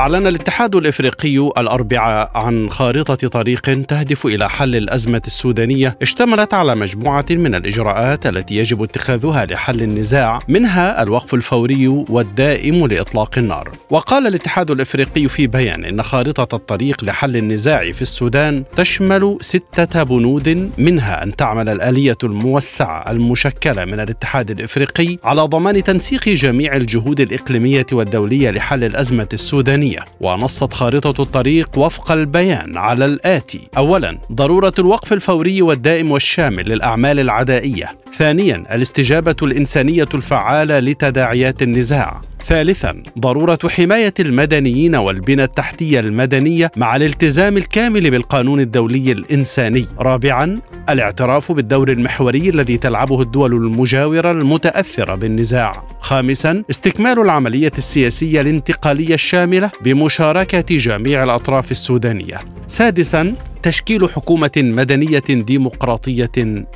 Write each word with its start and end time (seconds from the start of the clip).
أعلن 0.00 0.26
الاتحاد 0.26 0.74
الإفريقي 0.76 1.36
الأربعاء 1.36 2.30
عن 2.34 2.70
خارطة 2.70 3.28
طريق 3.28 3.84
تهدف 3.84 4.26
إلى 4.26 4.50
حل 4.50 4.76
الأزمة 4.76 5.22
السودانية 5.26 5.96
اشتملت 6.02 6.54
على 6.54 6.74
مجموعة 6.74 7.24
من 7.30 7.54
الإجراءات 7.54 8.26
التي 8.26 8.56
يجب 8.56 8.82
اتخاذها 8.82 9.46
لحل 9.46 9.82
النزاع 9.82 10.38
منها 10.48 11.02
الوقف 11.02 11.34
الفوري 11.34 11.88
والدائم 11.88 12.86
لإطلاق 12.86 13.38
النار. 13.38 13.70
وقال 13.90 14.26
الاتحاد 14.26 14.70
الإفريقي 14.70 15.28
في 15.28 15.46
بيان 15.46 15.84
إن 15.84 16.02
خارطة 16.02 16.56
الطريق 16.56 17.04
لحل 17.04 17.36
النزاع 17.36 17.92
في 17.92 18.02
السودان 18.02 18.64
تشمل 18.76 19.38
ستة 19.40 20.02
بنود 20.02 20.70
منها 20.78 21.22
أن 21.22 21.36
تعمل 21.36 21.68
الآلية 21.68 22.18
الموسعة 22.24 23.10
المشكلة 23.10 23.84
من 23.84 24.00
الاتحاد 24.00 24.50
الإفريقي 24.50 25.16
على 25.24 25.42
ضمان 25.42 25.84
تنسيق 25.84 26.28
جميع 26.28 26.76
الجهود 26.76 27.20
الإقليمية 27.20 27.86
والدولية 27.92 28.50
لحل 28.50 28.84
الأزمة 28.84 29.28
السودانية. 29.32 29.89
الإنسانية 29.90 30.04
ونصت 30.20 30.74
خارطة 30.74 31.22
الطريق 31.22 31.78
وفق 31.78 32.12
البيان 32.12 32.76
على 32.76 33.04
الآتي. 33.04 33.60
أولا 33.76 34.18
ضرورة 34.32 34.72
الوقف 34.78 35.12
الفوري 35.12 35.62
والدائم 35.62 36.10
والشامل 36.10 36.68
للأعمال 36.68 37.20
العدائية. 37.20 37.96
ثانيا 38.18 38.64
الاستجابة 38.74 39.36
الإنسانية 39.42 40.08
الفعالة 40.14 40.78
لتداعيات 40.78 41.62
النزاع. 41.62 42.20
ثالثا 42.46 43.02
ضرورة 43.18 43.58
حماية 43.68 44.14
المدنيين 44.20 44.96
والبنى 44.96 45.44
التحتية 45.44 46.00
المدنية 46.00 46.70
مع 46.76 46.96
الالتزام 46.96 47.56
الكامل 47.56 48.10
بالقانون 48.10 48.60
الدولي 48.60 49.12
الإنساني. 49.12 49.86
رابعا 49.98 50.60
الاعتراف 50.88 51.52
بالدور 51.52 51.90
المحوري 51.90 52.48
الذي 52.48 52.76
تلعبه 52.76 53.22
الدول 53.22 53.54
المجاورة 53.54 54.30
المتأثرة 54.30 55.14
بالنزاع. 55.14 55.82
خامسا 56.00 56.62
استكمال 56.70 57.20
العملية 57.20 57.72
السياسية 57.78 58.40
الانتقالية 58.40 59.14
الشاملة 59.14 59.70
بمشاركة 59.80 60.76
جميع 60.76 61.24
الأطراف 61.24 61.70
السودانية. 61.70 62.38
سادسا 62.66 63.34
تشكيل 63.62 64.08
حكومة 64.08 64.50
مدنية 64.56 65.22
ديمقراطية 65.28 66.30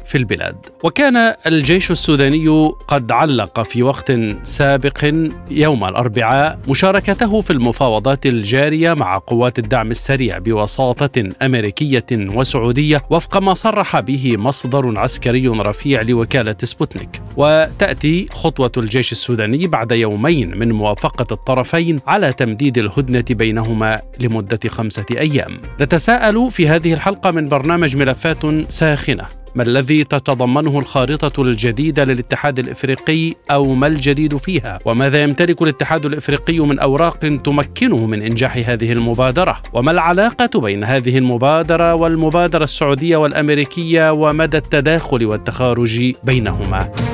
في 0.07 0.15
البلاد. 0.15 0.57
وكان 0.85 1.35
الجيش 1.47 1.91
السوداني 1.91 2.49
قد 2.89 3.13
علق 3.13 3.63
في 3.63 3.83
وقت 3.83 4.13
سابق 4.43 5.15
يوم 5.55 5.85
الأربعاء 5.85 6.59
مشاركته 6.69 7.41
في 7.41 7.53
المفاوضات 7.53 8.27
الجارية 8.27 8.95
مع 8.95 9.19
قوات 9.19 9.59
الدعم 9.59 9.91
السريع 9.91 10.39
بوساطة 10.39 11.29
أمريكية 11.43 12.07
وسعودية 12.13 13.03
وفق 13.11 13.39
ما 13.39 13.55
صرح 13.55 14.01
به 14.01 14.37
مصدر 14.37 14.99
عسكري 14.99 15.49
رفيع 15.49 16.03
لوكالة 16.03 16.57
سبوتنيك. 16.63 17.23
وتأتي 17.37 18.27
خطوة 18.33 18.73
الجيش 18.77 19.13
السوداني 19.13 19.67
بعد 19.67 19.93
يومين 19.93 20.59
من 20.59 20.73
موافقة 20.73 21.27
الطرفين 21.33 21.99
على 22.07 22.33
تمديد 22.33 22.79
الهدنة 22.79 23.25
بينهما 23.31 24.01
لمدة 24.21 24.61
خمسة 24.69 25.07
أيام. 25.11 25.61
نتساءل 25.81 26.51
في 26.51 26.69
هذه 26.69 26.93
الحلقة 26.95 27.31
من 27.31 27.47
برنامج 27.47 27.97
ملفات 27.97 28.71
ساخنة. 28.73 29.44
ما 29.55 29.63
الذي 29.63 30.05
تتضمنه 30.05 30.79
الخارطة 30.79 31.43
الجديدة 31.43 32.05
للاتحاد 32.05 32.59
الإفريقي 32.59 33.35
أو 33.51 33.75
ما 33.75 33.87
الجديد 33.87 34.37
فيها؟ 34.37 34.79
وماذا 34.85 35.23
يمتلك 35.23 35.63
الاتحاد 35.63 36.07
الإفريقي 36.07 36.59
من 36.59 36.79
أوراق 36.79 37.19
تمكنه 37.19 38.07
من 38.07 38.23
إنجاح 38.23 38.57
هذه 38.57 38.93
المبادرة؟ 38.93 39.63
وما 39.73 39.91
العلاقة 39.91 40.61
بين 40.61 40.85
هذه 40.85 41.19
المبادرة 41.19 41.95
والمبادرة 41.95 42.65
السعودية 42.65 43.17
والأمريكية 43.17 44.13
ومدى 44.13 44.57
التداخل 44.57 45.27
والتخارج 45.27 46.13
بينهما؟ 46.25 47.14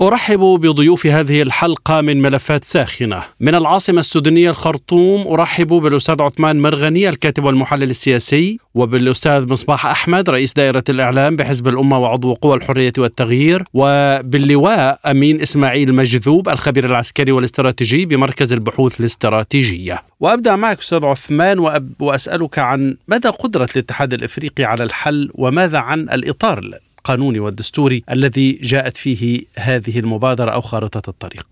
أرحب 0.00 0.38
بضيوف 0.38 1.06
هذه 1.06 1.42
الحلقة 1.42 2.00
من 2.00 2.22
ملفات 2.22 2.64
ساخنة. 2.64 3.22
من 3.40 3.54
العاصمة 3.54 4.00
السودانية 4.00 4.50
الخرطوم 4.50 5.26
أرحب 5.28 5.66
بالأستاذ 5.66 6.22
عثمان 6.22 6.62
مرغني 6.62 7.08
الكاتب 7.08 7.44
والمحلل 7.44 7.90
السياسي 7.90 8.58
وبالأستاذ 8.74 9.52
مصباح 9.52 9.86
أحمد 9.86 10.30
رئيس 10.30 10.52
دائرة 10.52 10.84
الإعلام 10.88 11.36
بحزب 11.36 11.68
الأمة 11.68 11.98
وعضو 11.98 12.34
قوى 12.34 12.56
الحرية 12.56 12.92
والتغيير 12.98 13.64
وباللواء 13.74 15.00
أمين 15.06 15.40
إسماعيل 15.40 15.94
مجذوب 15.94 16.48
الخبير 16.48 16.86
العسكري 16.86 17.32
والاستراتيجي 17.32 18.06
بمركز 18.06 18.52
البحوث 18.52 19.00
الاستراتيجية. 19.00 20.02
وأبدأ 20.20 20.56
معك 20.56 20.78
أستاذ 20.78 21.04
عثمان 21.04 21.58
وأسألك 22.00 22.58
عن 22.58 22.96
مدى 23.08 23.28
قدرة 23.28 23.68
الاتحاد 23.76 24.14
الإفريقي 24.14 24.64
على 24.64 24.84
الحل 24.84 25.30
وماذا 25.34 25.78
عن 25.78 26.00
الإطار 26.00 26.58
القانوني 27.04 27.40
والدستوري 27.40 28.02
الذي 28.10 28.52
جاءت 28.52 28.96
فيه 28.96 29.40
هذه 29.58 29.98
المبادرة 29.98 30.50
أو 30.50 30.60
خارطة 30.60 31.02
الطريق. 31.08 31.46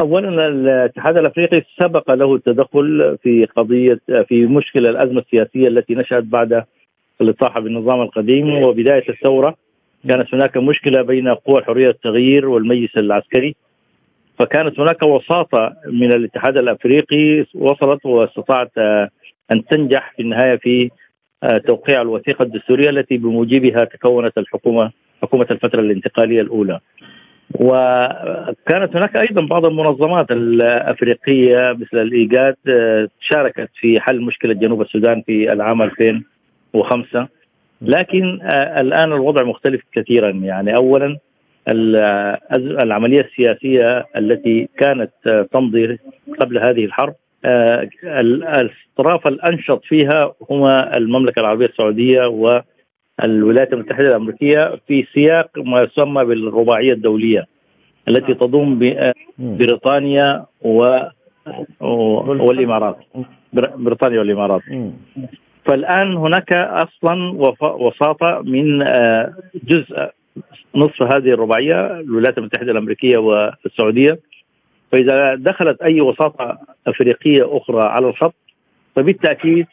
اولا 0.00 0.48
الاتحاد 0.48 1.16
الأفريقي 1.16 1.62
سبق 1.82 2.10
له 2.10 2.34
التدخل 2.34 3.18
في 3.22 3.44
قضية 3.56 4.00
في 4.28 4.46
مشكلة 4.46 4.90
الأزمة 4.90 5.20
السياسية 5.20 5.68
التي 5.68 5.94
نشأت 5.94 6.24
بعد 6.24 6.64
الاطاحه 7.20 7.60
بالنظام 7.60 8.00
القديم. 8.02 8.62
وبداية 8.62 9.08
الثورة 9.08 9.56
كانت 10.08 10.34
هناك 10.34 10.56
مشكلة 10.56 11.02
بين 11.02 11.28
قوى 11.28 11.58
الحريه 11.58 11.86
والتغيير 11.86 12.48
والمجلس 12.48 12.96
العسكري. 12.96 13.56
فكانت 14.38 14.80
هناك 14.80 15.02
وساطة 15.02 15.76
من 15.86 16.12
الاتحاد 16.12 16.56
الأفريقي 16.56 17.46
وصلت 17.54 18.06
واستطاعت 18.06 18.72
أن 19.52 19.64
تنجح 19.70 20.12
في 20.16 20.22
النهاية 20.22 20.56
في 20.56 20.90
توقيع 21.66 22.02
الوثيقة 22.02 22.42
الدستورية 22.42 22.90
التي 22.90 23.16
بموجبها 23.16 23.84
تكونت 23.84 24.38
الحكومة 24.38 24.90
حكومة 25.22 25.46
الفترة 25.50 25.80
الانتقالية 25.80 26.40
الأولى. 26.40 26.80
وكانت 27.60 28.96
هناك 28.96 29.16
أيضا 29.16 29.46
بعض 29.46 29.66
المنظمات 29.66 30.30
الأفريقية 30.30 31.72
مثل 31.72 31.98
الإيجاد 31.98 32.56
آه، 32.68 33.08
شاركت 33.20 33.70
في 33.80 34.00
حل 34.00 34.20
مشكلة 34.20 34.54
جنوب 34.54 34.82
السودان 34.82 35.22
في 35.22 35.52
العام 35.52 35.82
2005 35.82 37.28
لكن 37.82 38.40
آه، 38.42 38.80
الآن 38.80 39.12
الوضع 39.12 39.44
مختلف 39.44 39.82
كثيرا 39.92 40.30
يعني 40.30 40.76
اولا 40.76 41.18
العملية 42.82 43.20
السياسية 43.20 44.06
التي 44.16 44.68
كانت 44.78 45.48
تمضي 45.52 45.98
قبل 46.40 46.58
هذه 46.58 46.84
الحرب 46.84 47.14
آه، 47.14 47.23
الطرف 47.44 49.26
الأنشط 49.26 49.84
فيها 49.84 50.32
هما 50.50 50.96
المملكة 50.96 51.40
العربية 51.40 51.66
السعودية 51.66 52.26
والولايات 52.26 53.72
المتحدة 53.72 54.08
الأمريكية 54.08 54.80
في 54.88 55.06
سياق 55.14 55.50
ما 55.56 55.82
يسمى 55.82 56.24
بالرباعية 56.24 56.92
الدولية 56.92 57.46
التي 58.08 58.34
تضم 58.34 58.78
بريطانيا 59.38 60.44
و 60.62 60.98
والإمارات. 61.80 62.96
بريطانيا 63.76 64.18
والإمارات. 64.18 64.62
فالآن 65.66 66.16
هناك 66.16 66.52
أصلا 66.52 67.32
وساطة 67.62 68.42
من 68.44 68.82
آه، 68.82 69.32
جزء 69.64 70.10
نصف 70.74 71.02
هذه 71.02 71.28
الرباعية 71.32 72.00
الولايات 72.00 72.38
المتحدة 72.38 72.72
الأمريكية 72.72 73.18
والسعودية. 73.18 74.18
فإذا 74.92 75.34
دخلت 75.34 75.82
أي 75.82 76.00
وساطة 76.00 76.58
أفريقية 76.86 77.56
أخرى 77.56 77.82
على 77.82 78.08
الخط 78.08 78.34
فبالتأكيد 78.96 79.66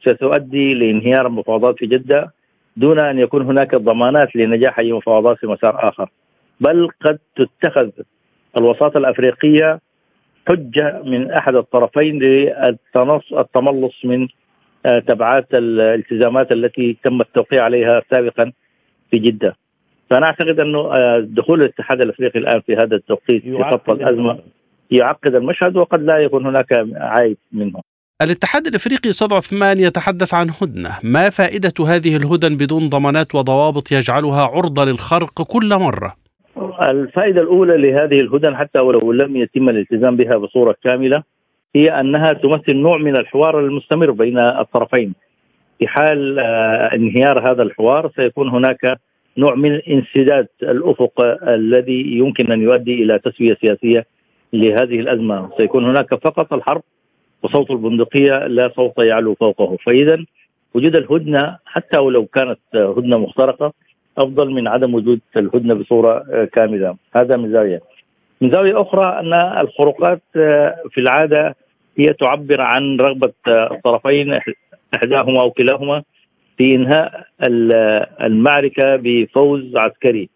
ستؤدي 0.00 0.74
لانهيار 0.74 1.26
المفاوضات 1.26 1.78
في 1.78 1.86
جدة 1.86 2.32
دون 2.76 2.98
أن 2.98 3.18
يكون 3.18 3.42
هناك 3.42 3.74
ضمانات 3.74 4.36
لنجاح 4.36 4.78
أي 4.78 4.92
مفاوضات 4.92 5.38
في 5.38 5.46
مسار 5.46 5.88
آخر 5.88 6.10
بل 6.60 6.88
قد 7.04 7.18
تتخذ 7.36 7.90
الوساطة 8.58 8.98
الأفريقية 8.98 9.80
حجة 10.48 11.02
من 11.04 11.30
أحد 11.30 11.54
الطرفين 11.54 12.18
للتملص 12.18 14.04
من 14.04 14.28
آه، 14.86 14.98
تبعات 14.98 15.54
الالتزامات 15.54 16.52
التي 16.52 16.96
تم 17.04 17.20
التوقيع 17.20 17.64
عليها 17.64 18.02
سابقا 18.10 18.52
في 19.10 19.18
جدة. 19.18 19.56
فأنا 20.10 20.26
أعتقد 20.26 20.60
أنه 20.60 20.78
آه، 20.78 21.26
دخول 21.28 21.62
الاتحاد 21.62 22.00
الأفريقي 22.00 22.38
الآن 22.38 22.60
في 22.60 22.76
هذا 22.76 22.96
التوقيت 22.96 23.42
في 23.42 23.64
خط 23.70 23.90
الازمه 23.90 24.38
يعقد 24.90 25.34
المشهد 25.34 25.76
وقد 25.76 26.02
لا 26.02 26.18
يكون 26.18 26.46
هناك 26.46 26.86
عائد 26.94 27.36
منه 27.52 27.80
الاتحاد 28.22 28.66
الأفريقي 28.66 29.10
أستاذ 29.10 29.34
عثمان 29.34 29.78
يتحدث 29.78 30.34
عن 30.34 30.46
هدنة، 30.62 30.90
ما 31.02 31.30
فائدة 31.30 31.72
هذه 31.86 32.16
الهدن 32.16 32.56
بدون 32.56 32.88
ضمانات 32.88 33.34
وضوابط 33.34 33.92
يجعلها 33.92 34.42
عرضة 34.42 34.84
للخرق 34.84 35.42
كل 35.42 35.78
مرة؟ 35.78 36.14
الفائدة 36.90 37.40
الأولى 37.40 37.76
لهذه 37.76 38.20
الهدن 38.20 38.56
حتى 38.56 38.78
ولو 38.78 39.12
لم 39.12 39.36
يتم 39.36 39.68
الالتزام 39.68 40.16
بها 40.16 40.36
بصورة 40.36 40.76
كاملة 40.84 41.22
هي 41.76 42.00
أنها 42.00 42.32
تمثل 42.32 42.76
نوع 42.76 42.98
من 42.98 43.16
الحوار 43.16 43.60
المستمر 43.60 44.10
بين 44.10 44.38
الطرفين. 44.38 45.14
في 45.78 45.88
حال 45.88 46.38
آه، 46.38 46.94
انهيار 46.94 47.52
هذا 47.52 47.62
الحوار 47.62 48.10
سيكون 48.16 48.48
هناك 48.48 48.98
نوع 49.38 49.54
من 49.54 49.80
انسداد 49.88 50.48
الأفق 50.62 51.12
الذي 51.48 52.18
يمكن 52.18 52.52
أن 52.52 52.62
يؤدي 52.62 53.02
إلى 53.02 53.18
تسوية 53.18 53.56
سياسية 53.60 54.06
لهذه 54.52 55.00
الأزمة، 55.00 55.50
سيكون 55.58 55.84
هناك 55.84 56.14
فقط 56.14 56.52
الحرب 56.52 56.82
وصوت 57.42 57.70
البندقية 57.70 58.46
لا 58.46 58.72
صوت 58.76 58.98
يعلو 58.98 59.34
فوقه، 59.34 59.76
فإذا 59.86 60.24
وجود 60.74 60.96
الهدنة 60.96 61.58
حتى 61.66 62.00
ولو 62.00 62.26
كانت 62.26 62.58
هدنة 62.74 63.18
مخترقة 63.18 63.72
أفضل 64.18 64.50
من 64.50 64.68
عدم 64.68 64.94
وجود 64.94 65.20
الهدنة 65.36 65.74
بصورة 65.74 66.44
كاملة، 66.52 66.96
هذا 67.16 67.36
من 67.36 67.52
زاوية. 67.52 67.80
من 68.40 68.50
زاوية 68.50 68.80
أخرى 68.80 69.20
أن 69.20 69.32
الخروقات 69.62 70.22
في 70.90 70.98
العادة 70.98 71.54
هي 71.98 72.06
تعبر 72.06 72.60
عن 72.60 72.96
رغبة 72.96 73.32
الطرفين 73.48 74.34
إحداهما 74.96 75.40
أو 75.40 75.50
كلاهما 75.50 76.02
في 76.62 76.74
انهاء 76.74 77.26
المعركة 78.22 78.96
بفوز 78.96 79.76
عسكري 79.76 80.28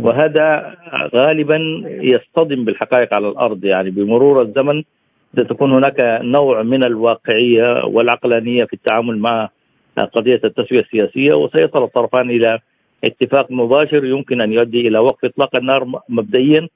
وهذا 0.00 0.74
غالبا 1.14 1.58
يصطدم 1.86 2.64
بالحقائق 2.64 3.14
على 3.14 3.28
الأرض 3.28 3.64
يعني 3.64 3.90
بمرور 3.90 4.42
الزمن 4.42 4.82
ستكون 5.32 5.72
هناك 5.72 5.96
نوع 6.22 6.62
من 6.62 6.84
الواقعية 6.84 7.84
والعقلانية 7.84 8.64
في 8.64 8.72
التعامل 8.72 9.18
مع 9.18 9.48
قضية 10.12 10.40
التسوية 10.44 10.80
السياسية 10.80 11.34
وسيصل 11.34 11.82
الطرفان 11.84 12.30
إلى 12.30 12.58
اتفاق 13.04 13.50
مباشر 13.50 14.04
يمكن 14.04 14.42
أن 14.42 14.52
يؤدي 14.52 14.88
إلى 14.88 14.98
وقف 14.98 15.24
إطلاق 15.24 15.56
النار 15.56 16.00
مبدئيا 16.08 16.68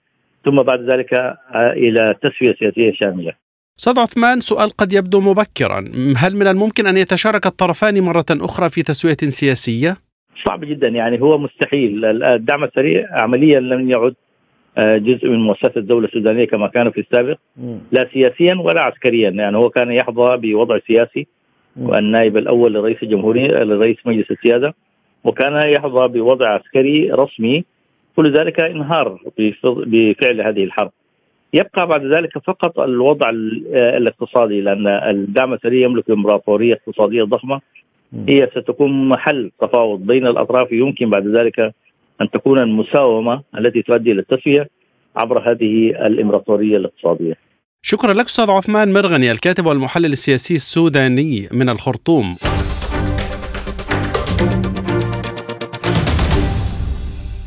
ثم 0.44 0.56
بعد 0.56 0.80
ذلك 0.80 1.36
إلى 1.54 2.14
تسوية 2.22 2.54
سياسية 2.54 2.92
شاملة. 2.92 3.32
أستاذ 3.80 3.98
عثمان 3.98 4.40
سؤال 4.40 4.70
قد 4.70 4.92
يبدو 4.92 5.20
مبكرا، 5.20 5.78
هل 6.16 6.36
من 6.36 6.46
الممكن 6.46 6.86
أن 6.86 6.96
يتشارك 6.96 7.46
الطرفان 7.46 8.00
مرة 8.00 8.24
أخرى 8.30 8.70
في 8.70 8.82
تسوية 8.82 9.16
سياسية؟ 9.16 9.96
صعب 10.46 10.64
جدا 10.64 10.88
يعني 10.88 11.20
هو 11.20 11.38
مستحيل، 11.38 12.04
الدعم 12.04 12.64
السريع 12.64 13.06
عمليا 13.10 13.60
لم 13.60 13.90
يعد 13.90 14.14
آه، 14.78 14.96
جزء 14.96 15.28
من 15.28 15.40
مؤسسة 15.40 15.72
الدولة 15.76 16.06
السودانية 16.06 16.44
كما 16.44 16.68
كان 16.68 16.90
في 16.90 17.00
السابق. 17.00 17.38
لا 17.92 18.08
سياسيا 18.12 18.54
ولا 18.54 18.80
عسكريا. 18.80 19.30
يعني 19.30 19.56
هو 19.56 19.70
كان 19.70 19.92
يحظى 19.92 20.36
بوضع 20.36 20.78
سياسي 20.86 21.26
والنائب 21.76 22.36
الأول 22.36 22.74
لرئيس 22.74 23.02
الجمهورية 23.02 23.48
لرئيس 23.48 23.96
مجلس 24.06 24.30
السيادة 24.30 24.74
وكان 25.24 25.60
يحظى 25.76 26.08
بوضع 26.08 26.48
عسكري 26.48 27.10
رسمي. 27.10 27.64
كل 28.16 28.32
ذلك 28.32 28.60
إنهار 28.60 29.18
بفعل 29.66 30.40
هذه 30.40 30.64
الحرب. 30.64 30.92
يبقى 31.54 31.86
بعد 31.86 32.04
ذلك 32.04 32.38
فقط 32.38 32.80
الوضع 32.80 33.30
الاقتصادي 33.74 34.60
لأن 34.60 34.86
الدعم 34.88 35.52
السريع 35.54 35.84
يملك 35.84 36.10
إمبراطورية 36.10 36.74
اقتصادية 36.74 37.22
ضخمة 37.22 37.60
هي 38.28 38.48
ستكون 38.56 39.08
محل 39.08 39.50
تفاوض 39.60 40.00
بين 40.06 40.26
الأطراف 40.26 40.72
يمكن 40.72 41.10
بعد 41.10 41.26
ذلك 41.26 41.60
أن 42.20 42.30
تكون 42.30 42.58
المساومة 42.58 43.42
التي 43.58 43.82
تؤدي 43.82 44.12
إلى 44.12 44.20
التسوية 44.20 44.68
عبر 45.16 45.50
هذه 45.50 45.90
الإمبراطورية 46.06 46.76
الاقتصادية. 46.76 47.34
شكرا 47.82 48.12
لك 48.12 48.24
أستاذ 48.24 48.50
عثمان 48.50 48.92
مرغني 48.92 49.30
الكاتب 49.30 49.66
والمحلل 49.66 50.12
السياسي 50.12 50.54
السوداني 50.54 51.48
من 51.52 51.68
الخرطوم. 51.68 52.36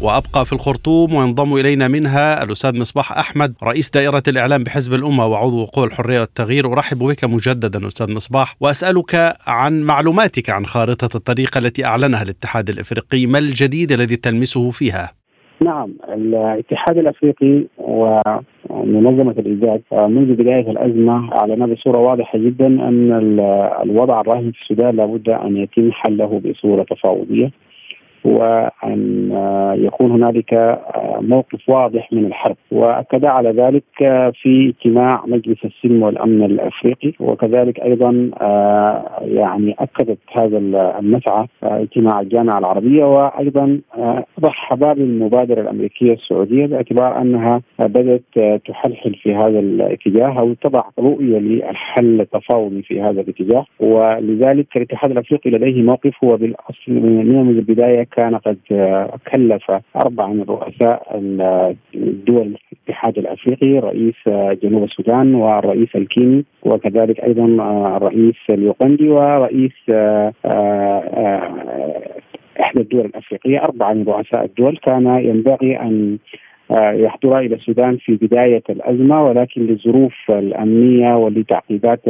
وأبقى 0.03 0.45
في 0.45 0.53
الخرطوم 0.53 1.13
وينضم 1.13 1.53
إلينا 1.53 1.87
منها 1.87 2.43
الأستاذ 2.43 2.79
مصباح 2.79 3.17
أحمد 3.17 3.53
رئيس 3.63 3.91
دائرة 3.91 4.23
الإعلام 4.27 4.63
بحزب 4.63 4.93
الأمة 4.93 5.27
وعضو 5.27 5.65
قوى 5.65 5.85
الحرية 5.85 6.19
والتغيير. 6.19 6.73
أرحب 6.73 6.97
بك 6.97 7.23
مجددا 7.23 7.87
أستاذ 7.87 8.15
مصباح. 8.15 8.55
وأسألك 8.61 9.35
عن 9.47 9.81
معلوماتك 9.81 10.49
عن 10.49 10.65
خارطة 10.65 11.17
الطريق 11.17 11.57
التي 11.57 11.85
أعلنها 11.85 12.21
الاتحاد 12.23 12.69
الأفريقي. 12.69 13.25
ما 13.25 13.39
الجديد 13.39 13.91
الذي 13.91 14.15
تلمسه 14.15 14.71
فيها؟ 14.71 15.11
نعم 15.63 15.93
الاتحاد 16.13 16.97
الأفريقي 16.97 17.63
ومنظمة 17.77 19.31
الايجاد 19.31 19.81
منذ 19.91 20.33
بداية 20.33 20.71
الأزمة 20.71 21.33
أعلن 21.33 21.73
بصورة 21.73 21.97
واضحة 21.97 22.39
جدا 22.39 22.67
أن 22.67 23.11
الوضع 23.83 24.21
الراهن 24.21 24.51
في 24.51 24.57
السودان 24.61 24.95
لابد 24.95 25.29
أن 25.29 25.57
يتم 25.57 25.91
حله 25.91 26.41
بصورة 26.45 26.83
تفاوضية. 26.83 27.51
وأن 28.25 29.29
يكون 29.77 30.11
هنالك 30.11 30.79
موقف 31.21 31.69
واضح 31.69 32.13
من 32.13 32.25
الحرب. 32.25 32.55
وأكد 32.71 33.25
على 33.25 33.49
ذلك 33.49 33.83
في 34.41 34.69
اجتماع 34.69 35.23
مجلس 35.27 35.65
السلم 35.65 36.03
والأمن 36.03 36.43
الأفريقي. 36.43 37.13
وكذلك 37.19 37.79
أيضا 37.79 38.31
يعني 39.21 39.75
أكدت 39.79 40.19
هذا 40.33 40.57
المسعى 40.99 41.45
اجتماع 41.63 42.19
الجامعة 42.19 42.59
العربية. 42.59 43.03
وأيضا 43.05 43.79
رحب 44.43 44.79
بالمبادره 44.79 45.61
الأمريكية 45.61 46.13
السعودية 46.13 46.65
باعتبار 46.65 47.21
أنها 47.21 47.61
بدأت 47.79 48.21
تحلحل 48.67 49.15
في 49.15 49.35
هذا 49.35 49.59
الاتجاه 49.59 50.39
أو 50.39 50.53
تضع 50.53 50.83
رؤية 50.99 51.39
للحل 51.39 52.21
التفاوضي 52.21 52.81
في 52.81 53.01
هذا 53.01 53.21
الاتجاه. 53.21 53.65
ولذلك 53.79 54.77
الاتحاد 54.77 55.11
الأفريقي 55.11 55.49
لديه 55.49 55.81
موقف. 55.81 56.13
هو 56.23 56.37
بالأصل 56.37 56.91
من 56.91 57.49
البداية 57.49 58.07
كان 58.15 58.35
قد 58.35 58.57
كلف 59.33 59.71
أربعة 59.95 60.27
من 60.27 60.43
رؤساء 60.43 61.07
الدول 61.95 62.55
الاتحاد 62.71 63.17
الأفريقي 63.17 63.79
رئيس 63.79 64.15
جنوب 64.63 64.83
السودان 64.83 65.35
والرئيس 65.35 65.95
الكيني 65.95 66.45
وكذلك 66.63 67.19
أيضا 67.19 67.45
الرئيس 67.97 68.35
اليوغندي 68.49 69.09
ورئيس 69.09 69.89
إحدى 72.59 72.81
الدول 72.81 73.05
الأفريقية. 73.05 73.59
أربعة 73.63 73.93
من 73.93 74.03
رؤساء 74.03 74.45
الدول 74.45 74.77
كان 74.77 75.05
ينبغي 75.05 75.79
أن 75.79 76.17
آه، 76.73 76.91
يحضر 76.91 77.39
إلى 77.39 77.55
السودان 77.55 77.97
في 77.97 78.15
بداية 78.15 78.63
الأزمة 78.69 79.23
ولكن 79.23 79.61
للظروف 79.61 80.13
الأمنية 80.29 81.15
ولتعقيدات 81.15 82.01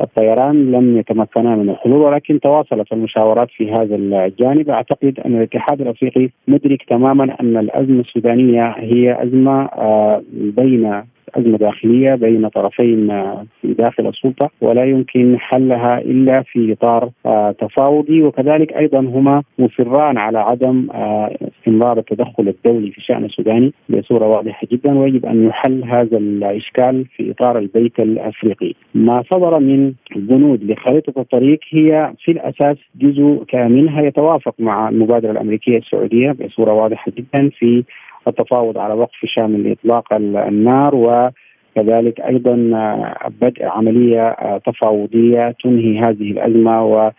الطيران 0.00 0.72
لم 0.72 0.98
يتمكنا 0.98 1.56
من 1.56 1.70
الحضور 1.70 1.96
ولكن 1.96 2.40
تواصلت 2.40 2.92
المشاورات 2.92 3.48
في 3.50 3.72
هذا 3.72 3.96
الجانب. 3.96 4.70
أعتقد 4.70 5.20
أن 5.26 5.36
الاتحاد 5.36 5.80
الأفريقي 5.80 6.28
مدرك 6.48 6.82
تماما 6.88 7.36
أن 7.40 7.56
الأزمة 7.56 8.00
السودانية 8.00 8.74
هي 8.78 9.22
أزمة 9.22 9.64
آه، 9.64 10.22
بين 10.32 11.02
أزمة 11.34 11.58
داخلية 11.58 12.14
بين 12.14 12.48
طرفين 12.48 13.08
في 13.60 13.74
داخل 13.74 14.06
السلطة 14.06 14.50
ولا 14.60 14.84
يمكن 14.84 15.38
حلها 15.38 15.98
إلا 15.98 16.42
في 16.42 16.72
إطار 16.72 17.10
آه، 17.26 17.52
تفاوضي. 17.52 18.22
وكذلك 18.22 18.72
أيضا 18.72 18.98
هما 18.98 19.42
مصران 19.58 20.18
على 20.18 20.38
عدم 20.38 20.88
آه، 20.90 21.36
استمرار 21.58 21.98
التدخل 21.98 22.48
الدولي 22.48 22.90
في 22.90 22.98
الشأن 22.98 23.24
السوداني 23.24 23.72
بصورة 23.88 24.26
واضحة 24.26 24.66
جدا. 24.72 24.98
ويجب 24.98 25.26
أن 25.26 25.46
يحل 25.46 25.84
هذا 25.84 26.18
الإشكال 26.18 27.04
في 27.16 27.30
إطار 27.30 27.58
البيت 27.58 28.00
الأفريقي. 28.00 28.74
ما 28.94 29.22
صدر 29.30 29.58
من 29.58 29.92
بنود 30.16 30.64
لخريطة 30.64 31.20
الطريق 31.20 31.60
هي 31.70 32.12
في 32.24 32.32
الأساس 32.32 32.76
جزء 32.96 33.44
منها 33.54 34.02
يتوافق 34.02 34.54
مع 34.58 34.88
المبادرة 34.88 35.30
الأمريكية 35.30 35.78
السعودية 35.78 36.32
بصورة 36.32 36.72
واضحة 36.72 37.12
جدا 37.16 37.50
في 37.58 37.84
التفاوض 38.28 38.78
على 38.78 38.94
وقف 38.94 39.18
شامل 39.24 39.68
لإطلاق 39.68 40.12
النار 40.12 40.94
وكذلك 40.94 42.20
أيضا 42.20 42.54
بدء 43.40 43.64
عملية 43.64 44.36
تفاوضية 44.66 45.54
تنهي 45.64 45.98
هذه 45.98 46.30
الأزمة 46.30 46.84
و 46.84 47.10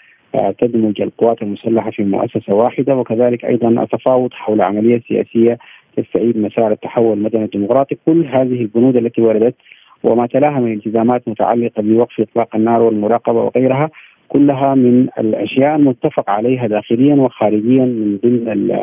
تدمج 0.60 1.01
القوات 1.01 1.41
المسلحة 1.41 1.91
في 1.91 2.03
مؤسسة 2.03 2.55
واحدة 2.55 2.96
وكذلك 2.96 3.46
أيضا 3.46 3.70
التفاوض 3.70 4.34
حول 4.34 4.62
عملية 4.62 5.01
سياسية 5.08 5.58
تستعيد 5.98 6.38
مسار 6.38 6.72
التحول 6.72 7.17
المدني 7.17 7.43
الديمقراطي 7.43 7.98
كل 8.05 8.25
هذه 8.25 8.62
البنود 8.62 8.96
التي 8.96 9.22
وردت 9.22 9.55
وما 10.03 10.27
تلاها 10.27 10.60
من 10.60 10.74
التزامات 10.74 11.27
متعلقة 11.27 11.81
بوقف 11.81 12.20
إطلاق 12.20 12.55
النار 12.55 12.81
والمراقبة 12.81 13.41
وغيرها 13.43 13.89
كلها 14.27 14.75
من 14.75 15.08
الأشياء 15.20 15.75
المتفق 15.75 16.29
عليها 16.29 16.67
داخليا 16.67 17.15
وخارجيا 17.15 17.86
من 17.86 18.17
ضمن 18.24 18.79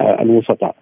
الوسطاء. 0.00 0.76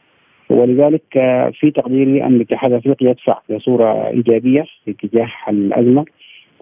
ولذلك 0.50 1.16
آه، 1.16 1.52
في 1.60 1.70
تقديري 1.70 2.24
أن 2.24 2.34
الاتحاد 2.34 2.72
الأفريقي 2.72 3.06
يدفع 3.06 3.38
بصورة 3.50 4.08
إيجابية 4.08 4.62
في 4.84 4.90
اتجاه 4.90 5.28
الأزمة 5.48 6.04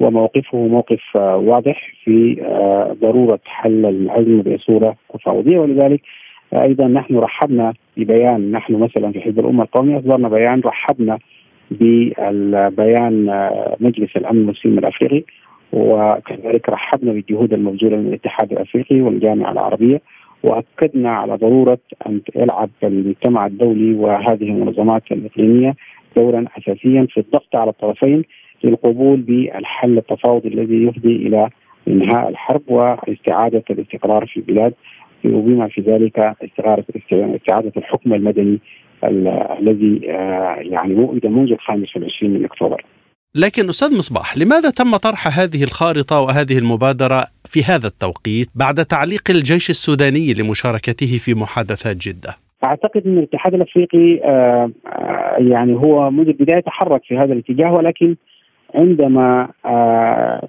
وموقفه 0.01 0.59
موقف 0.59 1.03
آه، 1.17 1.37
واضح 1.37 1.93
في 2.05 2.43
آه، 2.43 2.97
ضرورة 3.03 3.41
حل 3.45 3.87
الأزمة 3.87 4.43
بصورة 4.43 4.97
تفاوضية. 5.15 5.59
ولذلك 5.59 6.01
أيضا 6.55 6.87
نحن 6.87 7.17
رحبنا 7.17 7.73
ببيان 7.97 8.51
نحن 8.53 8.75
مثلا 8.75 9.13
في 9.13 9.21
حزب 9.21 9.39
الامه 9.39 9.63
القومية 9.63 9.99
أصدرنا 9.99 10.29
بيان 10.29 10.61
رحبنا 10.61 11.19
ببيان 11.71 13.49
مجلس 13.81 14.17
الأمن 14.17 14.47
والسلم 14.49 14.79
الأفريقي 14.79 15.25
وكذلك 15.73 16.69
رحبنا 16.69 17.13
بالجهود 17.13 17.53
المبذولة 17.53 17.97
من 17.97 18.09
الاتحاد 18.09 18.53
الأفريقي 18.53 19.01
والجامعة 19.01 19.53
العربية. 19.53 20.01
وأكدنا 20.43 21.11
على 21.11 21.35
ضرورة 21.37 21.79
أن 22.07 22.21
يلعب 22.37 22.71
المجتمع 22.85 23.47
الدولي 23.47 23.95
وهذه 23.95 24.43
المنظمات 24.43 25.03
الإقليمية 25.13 25.75
دورا 26.17 26.45
أساسيا 26.59 27.07
في 27.11 27.21
الضغط 27.21 27.57
على 27.57 27.71
الطرفين 27.71 28.23
للقبول 28.65 29.21
بالحل 29.21 29.99
التفاوضي 29.99 30.49
الذي 30.49 30.85
يفضي 30.85 31.17
إلى 31.17 31.49
إنهاء 31.89 32.29
الحرب 32.29 32.63
واستعادة 32.69 33.65
الاستقرار 33.71 34.27
في 34.27 34.37
البلاد 34.37 34.75
وبما 35.25 35.69
في 35.69 35.81
ذلك 35.81 36.19
استعادة 37.39 37.73
الحكم 37.77 38.15
المدني 38.15 38.59
الذي 39.61 40.11
آه، 40.11 40.57
يعني 40.61 40.95
وئد 40.95 41.27
منذ 41.27 41.53
الخامس 41.53 41.97
والعشرين 41.97 42.35
من 42.35 42.45
أكتوبر. 42.45 42.85
لكن 43.35 43.69
أستاذ 43.69 43.97
مصباح 43.97 44.39
لماذا 44.39 44.71
تم 44.71 44.97
طرح 44.97 45.39
هذه 45.39 45.65
الخارطة 45.65 46.21
وهذه 46.21 46.59
المبادرة 46.59 47.27
في 47.47 47.63
هذا 47.63 47.87
التوقيت 47.87 48.49
بعد 48.55 48.85
تعليق 48.85 49.23
الجيش 49.31 49.71
السوداني 49.71 50.35
لمشاركته 50.35 51.19
في 51.25 51.35
محادثات 51.35 51.97
جدة؟ 51.97 52.37
أعتقد 52.65 53.07
أن 53.07 53.19
الاتحاد 53.19 53.55
الأفريقي 53.55 54.21
آه، 54.25 54.71
آه، 54.87 55.37
يعني 55.39 55.75
هو 55.75 56.11
منذ 56.11 56.29
البداية 56.29 56.61
تحرك 56.61 57.03
في 57.05 57.19
هذا 57.19 57.33
الاتجاه 57.33 57.73
ولكن 57.73 58.17
عندما 58.75 59.49
آه، 59.67 60.49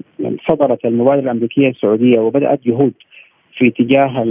صدرت 0.49 0.85
المبادرة 0.85 1.23
الأمريكية 1.23 1.69
السعودية 1.69 2.19
وبدأت 2.19 2.59
جهود 2.65 2.93
في 3.57 3.67
اتجاه 3.67 4.23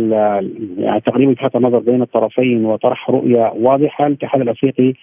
يعني 0.78 1.00
تقريبا 1.00 1.30
وجهات 1.30 1.56
النظر 1.56 1.78
بين 1.78 2.02
الطرفين 2.02 2.64
وطرح 2.64 3.10
رؤية 3.10 3.52
واضحة 3.56 4.06
الاتحاد 4.06 4.40
الأفريقي 4.40 4.94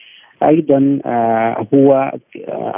أيضا 0.48 1.00
آه، 1.06 1.68
هو 1.74 2.12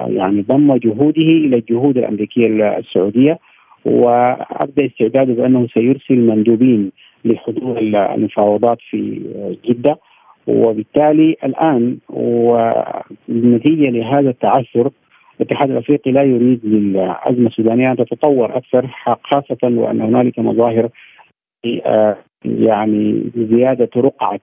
يعني 0.08 0.42
ضم 0.42 0.76
جهوده 0.76 1.22
إلى 1.22 1.56
الجهود 1.56 1.98
الأمريكية 1.98 2.78
السعودية 2.78 3.40
وأبدأ 3.86 4.86
استعداده 4.86 5.34
بأنه 5.34 5.68
سيرسل 5.74 6.18
مندوبين 6.18 6.92
لحضور 7.26 7.78
المفاوضات 7.80 8.78
في 8.90 9.22
جدة. 9.66 10.00
وبالتالي 10.48 11.36
الآن 11.44 11.98
ونتيجه 12.10 13.90
لهذا 13.90 14.30
التعثر 14.30 14.90
الاتحاد 15.40 15.72
الأفريقي 15.72 16.12
لا 16.12 16.24
يريد 16.24 16.66
للأزمة 16.66 17.48
السودانية 17.48 17.92
أن 17.92 17.98
تتطور 17.98 18.58
أكثر 18.58 18.88
خاصة 19.24 19.58
وأن 19.64 20.02
هنالك 20.02 20.40
مظاهر 20.40 20.90
يعني 22.46 23.32
زيادة 23.36 23.90
رقعة 23.98 24.40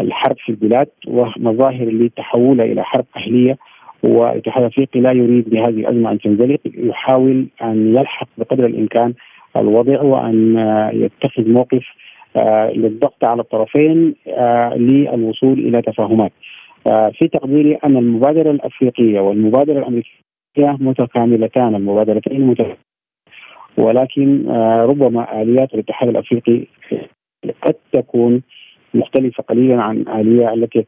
الحرب 0.00 0.36
في 0.38 0.48
البلاد 0.48 0.88
ومظاهر 1.06 1.84
لتحولها 1.84 2.64
إلى 2.64 2.84
حرب 2.84 3.04
أهلية. 3.16 3.58
والاتحاد 4.02 4.62
الافريقي 4.62 5.00
لا 5.00 5.12
يريد 5.12 5.50
بهذه 5.50 5.68
الأزمة 5.68 6.10
أن 6.10 6.18
تنزلق 6.18 6.60
يحاول 6.64 7.46
أن 7.62 7.96
يلحق 7.96 8.28
بقدر 8.38 8.66
الإمكان 8.66 9.14
الوضع 9.56 10.02
وأن 10.02 10.58
يتخذ 10.92 11.48
موقف 11.48 11.84
آه، 12.36 12.70
للضغط 12.70 13.24
على 13.24 13.42
الطرفين 13.42 14.14
آه، 14.28 14.74
للوصول 14.74 15.52
إلى 15.52 15.82
تفاهمات. 15.82 16.32
آه، 16.90 17.12
في 17.14 17.28
تقديري 17.28 17.74
أن 17.74 17.96
المبادرة 17.96 18.50
الأفريقية 18.50 19.20
والمبادرة 19.20 19.78
الأمريكية 19.78 20.76
متكاملتان 20.80 21.74
المبادرتين 21.74 22.40
متكاملتان 22.46 22.76
ولكن 23.76 24.48
ربما 24.90 25.42
آليات 25.42 25.74
الاتحاد 25.74 26.08
الأفريقي 26.08 26.66
قد 27.62 27.74
تكون 27.92 28.42
مختلفة 28.94 29.42
قليلا 29.42 29.82
عن 29.82 29.96
الاليه 29.96 30.54
التي 30.54 30.86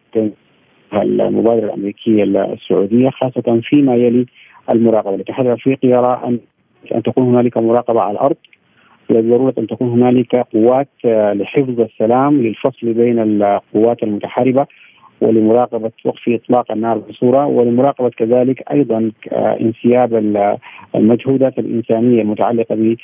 المبادرة 0.94 1.64
الأمريكية 1.64 2.24
السعوديه 2.24 3.10
خاصة 3.10 3.60
فيما 3.62 3.94
يلي 3.94 4.26
المراقبة، 4.72 5.14
الاتحاد 5.14 5.46
الافريقي 5.46 5.88
يرى 5.88 6.22
ان 6.26 6.38
أن 6.94 7.02
تكون 7.02 7.24
هنالك 7.24 7.58
مراقبة 7.58 8.00
على 8.00 8.12
الأرض 8.12 8.36
ضروره 9.12 9.54
أن 9.58 9.66
تكون 9.66 9.88
هنالك 9.88 10.36
قوات 10.36 10.88
لحفظ 11.34 11.80
السلام 11.80 12.42
للفصل 12.42 12.92
بين 12.92 13.18
القوات 13.18 14.02
المتحاربة 14.02 14.66
ولمراقبة 15.22 15.90
وقف 16.04 16.28
إطلاق 16.28 16.72
النار 16.72 16.98
بصورة 16.98 17.46
ولمراقبة 17.46 18.08
كذلك 18.08 18.72
أيضا 18.72 19.10
انسياب 19.60 20.14
المجهودات 20.94 21.58
الإنسانية 21.58 22.22
المتعلقة 22.22 22.74
ب 22.74 22.96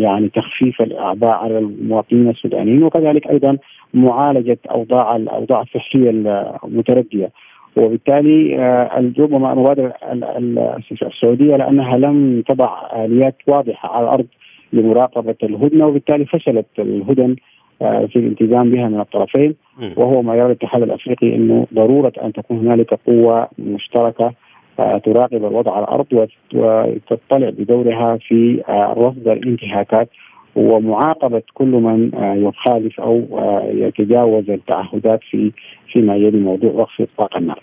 يعني 0.00 0.28
تخفيف 0.28 0.82
الاعباء 0.82 1.30
على 1.30 1.58
المواطنين 1.58 2.30
السودانيين 2.30 2.82
وكذلك 2.82 3.26
أيضا 3.26 3.58
معالجة 3.94 4.58
أوضاع 4.70 5.16
الاوضاع 5.16 5.62
الصحية 5.62 6.10
المتردية. 6.64 7.30
وبالتالي 7.76 8.56
ربما 9.18 9.52
المبادره 9.52 9.94
السعودية 11.02 11.56
لأنها 11.56 11.96
لم 11.96 12.42
تضع 12.48 13.04
آليات 13.04 13.36
واضحة 13.46 13.96
على 13.96 14.04
الأرض 14.04 14.26
لمراقبة 14.72 15.36
الهدنة 15.42 15.86
وبالتالي 15.86 16.24
فشلت 16.24 16.66
الهدن 16.78 17.30
آه، 17.30 17.36
في 17.84 18.16
الالتزام 18.16 18.70
بها 18.70 18.88
من 18.88 19.00
الطرفين 19.00 19.54
وهو 19.96 20.22
ما 20.22 20.34
يرى 20.34 20.46
الاتحاد 20.46 20.82
الأفريقي 20.82 21.34
إنه 21.34 21.66
ضرورة 21.74 22.12
أن 22.22 22.32
تكون 22.32 22.58
هنالك 22.58 22.94
قوة 23.06 23.48
مشتركة 23.58 24.32
آه، 24.78 24.98
تراقب 24.98 25.44
الوضع 25.44 25.72
على 25.72 25.84
الأرض 25.84 26.06
وتطلع 26.54 27.50
بدورها 27.50 28.16
في 28.16 28.62
آه، 28.68 28.94
رصد 28.98 29.28
الانتهاكات 29.28 30.08
ومعاقبة 30.56 31.42
كل 31.54 31.66
من 31.66 32.10
يخالف 32.42 33.00
أو 33.00 33.22
يتجاوز 33.72 34.50
التعهدات 34.50 35.20
في 35.30 35.52
فيما 35.92 36.16
يلي 36.16 36.38
موضوع 36.38 36.70
وقف 36.72 37.00
إطلاق 37.00 37.36
النار. 37.36 37.62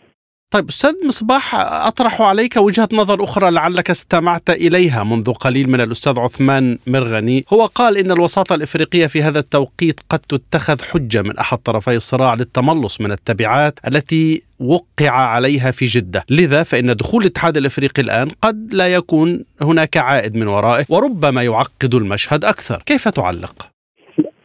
طيب 0.51 0.67
أستاذ 0.67 0.93
مصباح 1.05 1.55
أطرح 1.87 2.21
عليك 2.21 2.57
وجهة 2.57 2.89
نظر 2.93 3.23
أخرى 3.23 3.51
لعلك 3.51 3.89
استمعت 3.89 4.49
إليها 4.49 5.03
منذ 5.03 5.33
قليل 5.33 5.69
من 5.69 5.81
الأستاذ 5.81 6.19
عثمان 6.19 6.77
مرغني، 6.87 7.45
هو 7.53 7.65
قال 7.65 7.97
إن 7.97 8.11
الوساطة 8.11 8.55
الإفريقية 8.55 9.07
في 9.07 9.23
هذا 9.23 9.39
التوقيت 9.39 9.99
قد 10.09 10.19
تتخذ 10.19 10.81
حجة 10.81 11.21
من 11.21 11.37
أحد 11.37 11.57
طرفي 11.57 11.95
الصراع 11.95 12.33
للتملص 12.33 13.01
من 13.01 13.11
التبعات 13.11 13.79
التي 13.87 14.41
وقع 14.59 15.11
عليها 15.11 15.71
في 15.71 15.85
جدة، 15.85 16.23
لذا 16.29 16.63
فإن 16.63 16.85
دخول 16.85 17.21
الاتحاد 17.21 17.57
الإفريقي 17.57 18.01
الآن 18.01 18.27
قد 18.41 18.73
لا 18.73 18.87
يكون 18.87 19.43
هناك 19.61 19.97
عائد 19.97 20.35
من 20.35 20.47
ورائه 20.47 20.85
وربما 20.89 21.43
يعقد 21.43 21.95
المشهد 21.95 22.45
أكثر، 22.45 22.83
كيف 22.85 23.07
تعلق؟ 23.07 23.67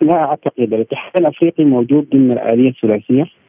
لا 0.01 0.15
أعتقد. 0.15 0.73
الاتحاد 0.73 1.17
الإفريقي 1.17 1.65
موجود 1.65 2.11
ضمن 2.11 2.33
الآلية 2.33 2.71
الثلاثية. 2.71 3.23
آه، 3.23 3.46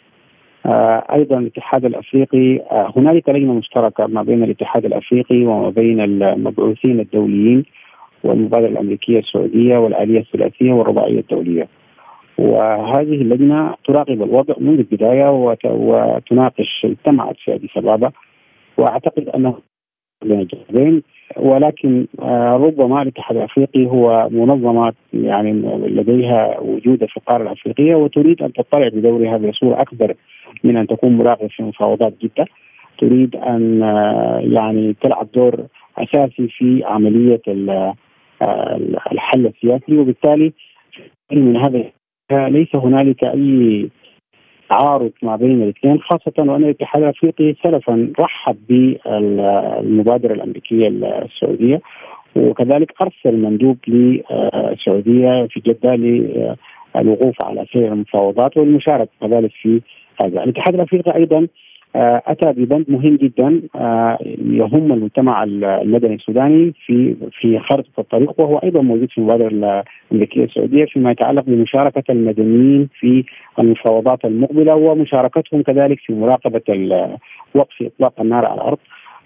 أيضا 1.13 1.37
الاتحاد 1.39 1.85
الأفريقي 1.85 2.57
آه، 2.57 2.93
هنالك 2.95 3.29
لجنة 3.29 3.53
مشتركة 3.53 4.07
ما 4.07 4.23
بين 4.23 4.43
الاتحاد 4.43 4.85
الأفريقي 4.85 5.45
وما 5.45 5.69
بين 5.69 6.01
المبعوثين 6.01 6.99
الدوليين 6.99 7.65
والمبادرة 8.23 8.67
الأمريكية 8.67 9.19
السعودية 9.19 9.77
والآلية 9.77 10.19
الثلاثية 10.19 10.73
والرباعية 10.73 11.19
الدولية. 11.19 11.67
وهذه 12.37 13.21
اللجنة 13.21 13.75
تراقب 13.85 14.23
الوضع 14.23 14.55
منذ 14.57 14.79
البداية 14.79 15.29
وتناقش 15.65 16.85
اجتمعت 16.85 17.35
في 17.45 17.55
أديس 17.55 17.77
أبابا 17.77 18.11
وأعتقد 18.77 19.29
أنه 19.29 19.55
بين 20.69 21.03
ولكن 21.35 22.07
آه، 22.19 22.53
ربما 22.53 23.01
الاتحاد 23.01 23.37
الأفريقي 23.37 23.85
هو 23.85 24.29
منظمه 24.31 24.93
يعني 25.13 25.51
لديها 25.87 26.59
وجود 26.59 27.05
في 27.05 27.17
القاره 27.17 27.43
الأفريقية 27.43 27.95
وتريد 27.95 28.41
أن 28.41 28.53
تطلع 28.53 28.87
بدورها 28.87 29.37
بصوره 29.37 29.81
أكبر 29.81 30.13
من 30.63 30.77
أن 30.77 30.87
تكون 30.87 31.17
مراقب 31.17 31.47
في 31.47 31.63
مفاوضات 31.63 32.13
جدة. 32.21 32.45
تريد 32.99 33.35
أن 33.35 33.83
آه، 33.83 34.39
يعني 34.43 34.95
تلعب 35.01 35.27
دور 35.35 35.65
أساسي 35.97 36.47
في 36.47 36.83
عملية 36.85 37.41
آه، 37.47 37.93
الحل 39.11 39.45
السياسي 39.45 39.97
وبالتالي 39.97 40.53
من 41.31 41.57
هذا 41.57 41.83
ليس 42.31 42.75
هنالك 42.75 43.23
أي 43.23 43.89
تعارض 44.69 45.11
ما 45.21 45.35
بين 45.35 45.63
الاثنين 45.63 45.99
خاصة 45.99 46.33
وأن 46.37 46.63
الاتحاد 46.63 47.03
الأفريقي 47.03 47.55
سلفا 47.63 48.13
رحب 48.19 48.57
بالمبادرة 48.69 50.33
الأمريكية 50.33 50.87
السعودية 50.87 51.81
وكذلك 52.35 52.93
أرسل 53.01 53.37
مندوب 53.37 53.77
للسعودية 53.87 55.47
في 55.49 55.59
جدة 55.59 55.95
للوقوف 56.95 57.35
على 57.43 57.65
سير 57.73 57.93
المفاوضات 57.93 58.57
والمشاركة 58.57 59.11
كذلك 59.21 59.51
في 59.61 59.81
هذا. 60.21 60.43
الاتحاد 60.43 60.73
الأفريقي 60.75 61.15
أيضا 61.15 61.47
أتى 61.95 62.51
ببند 62.51 62.85
مهم 62.87 63.15
جدا 63.15 63.61
آه، 63.75 64.17
يهم 64.39 64.93
المجتمع 64.93 65.43
المدني 65.43 66.15
السوداني 66.15 66.73
في 66.85 67.15
في 67.39 67.59
خارطه 67.59 67.99
الطريق 67.99 68.39
وهو 68.39 68.57
أيضا 68.57 68.81
موجود 68.81 69.09
في 69.09 69.17
المبادره 69.17 69.83
الأمريكية 70.11 70.43
السعودية 70.43 70.85
فيما 70.85 71.11
يتعلق 71.11 71.43
بمشاركة 71.47 72.03
المدنيين 72.09 72.89
في 72.99 73.23
المفاوضات 73.59 74.25
المقبلة 74.25 74.75
ومشاركتهم 74.75 75.61
كذلك 75.61 75.99
في 75.99 76.13
مراقبة 76.13 76.61
وقف 77.55 77.81
إطلاق 77.81 78.21
النار 78.21 78.45
على 78.45 78.55
الأرض. 78.55 78.77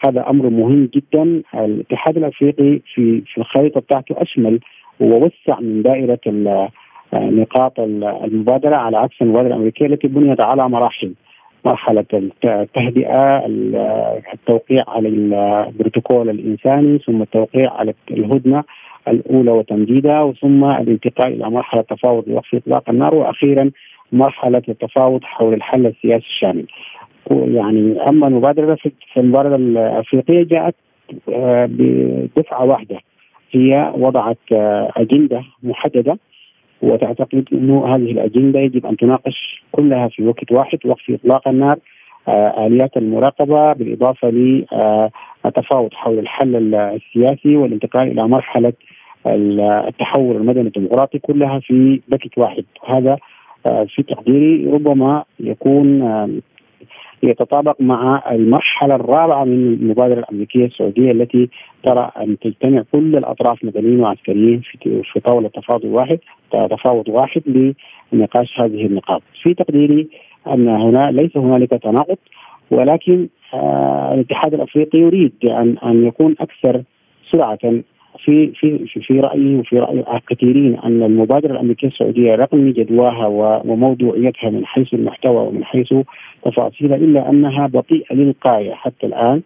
هذا 0.08 0.30
أمر 0.30 0.50
مهم 0.50 0.89
جدا. 0.96 1.41
الاتحاد 1.56 2.18
الأفريقي 2.18 2.80
في 2.94 3.22
في 3.22 3.38
الخريطة 3.38 3.80
بتاعته 3.82 4.15
أشمل 4.22 4.60
ووسع 5.00 5.60
من 5.60 5.82
دائرة 5.82 6.20
نقاط 7.13 7.80
المبادرة 7.80 8.75
على 8.75 8.98
عكس 8.98 9.22
المبادرة 9.22 9.48
الأمريكية 9.48 9.86
التي 9.86 10.08
بنيت 10.08 10.41
على 10.46 10.70
مراحل. 10.70 11.13
مرحلة 11.65 12.06
التهدئة 12.46 13.46
التوقيع 14.34 14.84
على 14.88 15.08
البروتوكول 15.08 16.30
الإنساني 16.30 17.00
ثم 17.00 17.22
التوقيع 17.22 17.74
على 17.74 17.94
الهدنة 18.12 18.63
الأولى 19.08 19.51
وتمديدها 19.51 20.34
ثم 20.41 20.63
الانتقال 20.63 21.34
إلى 21.34 21.50
مرحلة 21.50 21.82
تفاوض 21.82 22.30
لوقف 22.30 22.56
إطلاق 22.56 22.89
النار 22.89 23.15
وأخيرا 23.15 23.72
مرحلة 24.12 24.62
التفاوض 24.70 25.24
حول 25.24 25.53
الحل 25.53 25.86
السياسي 25.86 26.25
الشامل. 26.25 26.65
يعني 27.32 28.01
أما 28.10 28.27
المبادرة 28.27 28.75
في 29.13 29.20
المبادرة 29.20 29.56
الأفريقية 29.56 30.44
جاءت 30.44 30.75
آه، 31.30 31.70
بدفعة 31.72 32.65
واحدة 32.65 33.00
هي 33.51 33.91
وضعت 33.96 34.38
آه، 34.51 34.91
أجندة 34.98 35.44
محددة 35.63 36.18
وتعتقد 36.82 37.46
إنه 37.54 37.96
هذه 37.96 38.12
الأجندة 38.12 38.60
يجب 38.60 38.86
أن 38.86 38.98
تناقش 38.98 39.64
كلها 39.72 40.08
في 40.08 40.28
وقت 40.28 40.52
واحد 40.52 40.80
وقف 40.86 41.10
إطلاق 41.10 41.48
النار 41.48 41.78
آه، 42.28 42.68
آليات 42.68 42.98
المراقبة 42.98 43.74
بالإضافة 43.74 44.30
للتفاوض 44.30 45.94
حول 45.94 46.20
الحل 46.20 46.76
السياسي 46.76 47.56
والانتقال 47.56 48.12
إلى 48.12 48.28
مرحلة 48.28 48.74
التحول 49.88 50.36
المدني 50.36 50.68
الديمقراطي 50.68 51.20
كلها 51.20 51.60
في 51.60 52.02
بكت 52.08 52.38
واحد. 52.38 52.66
هذا 52.86 53.18
آه، 53.72 53.86
في 53.96 54.04
تقديري 54.04 54.66
ربما 54.66 55.24
يكون 55.40 56.02
يتطابق 57.24 57.82
مع 57.82 58.24
المرحلة 58.32 58.96
الرابعة 58.96 59.44
من 59.44 59.74
المبادرة 59.74 60.20
الأمريكية 60.20 60.66
السعودية 60.66 61.12
التي 61.12 61.50
ترى 61.84 62.12
أن 62.18 62.40
تجتمع 62.40 62.84
كل 62.92 63.16
الأطراف 63.16 63.64
مدنيين 63.64 64.00
وعسكريين 64.00 64.62
في 64.84 65.20
طاولة 65.26 65.50
تفاوض 65.50 65.86
واحد 65.86 66.20
تفاوض 66.52 67.10
واحد 67.10 67.74
لنقاش 68.12 68.60
هذه 68.60 68.86
النقاط. 68.86 69.22
في 69.42 69.54
تقديري 69.54 70.08
أن 70.48 70.68
هنا 70.68 71.12
ليس 71.12 71.38
هنالك 71.38 71.70
تناقض 71.70 72.18
ولكن 72.72 73.28
آه 73.54 74.14
الاتحاد 74.14 74.54
الأفريقي 74.54 75.00
يريد 75.00 75.34
أن 75.44 75.78
أن 75.78 76.08
يكون 76.08 76.36
أكثر 76.40 76.84
سرعة 77.32 77.60
في 78.20 78.51
في 78.56 78.86
في 78.88 79.20
رأيي 79.20 79.56
وفي 79.56 79.80
رأي 79.80 80.03
كثيرين 80.27 80.80
أن 80.80 81.03
المبادرة 81.03 81.51
الأمريكية 81.51 81.88
السعودية 81.88 82.36
رغم 82.36 82.70
جدواها 82.70 83.27
وموضوعيتها 83.65 84.50
من 84.50 84.65
حيث 84.65 84.94
المحتوى 84.94 85.48
ومن 85.48 85.63
حيث 85.63 85.94
تفاصيلها 86.46 86.96
إلا 86.98 87.30
أنها 87.30 87.68
بطيئة 87.68 88.13
للغاية. 88.15 88.74
حتى 88.74 89.06
الآن 89.06 89.41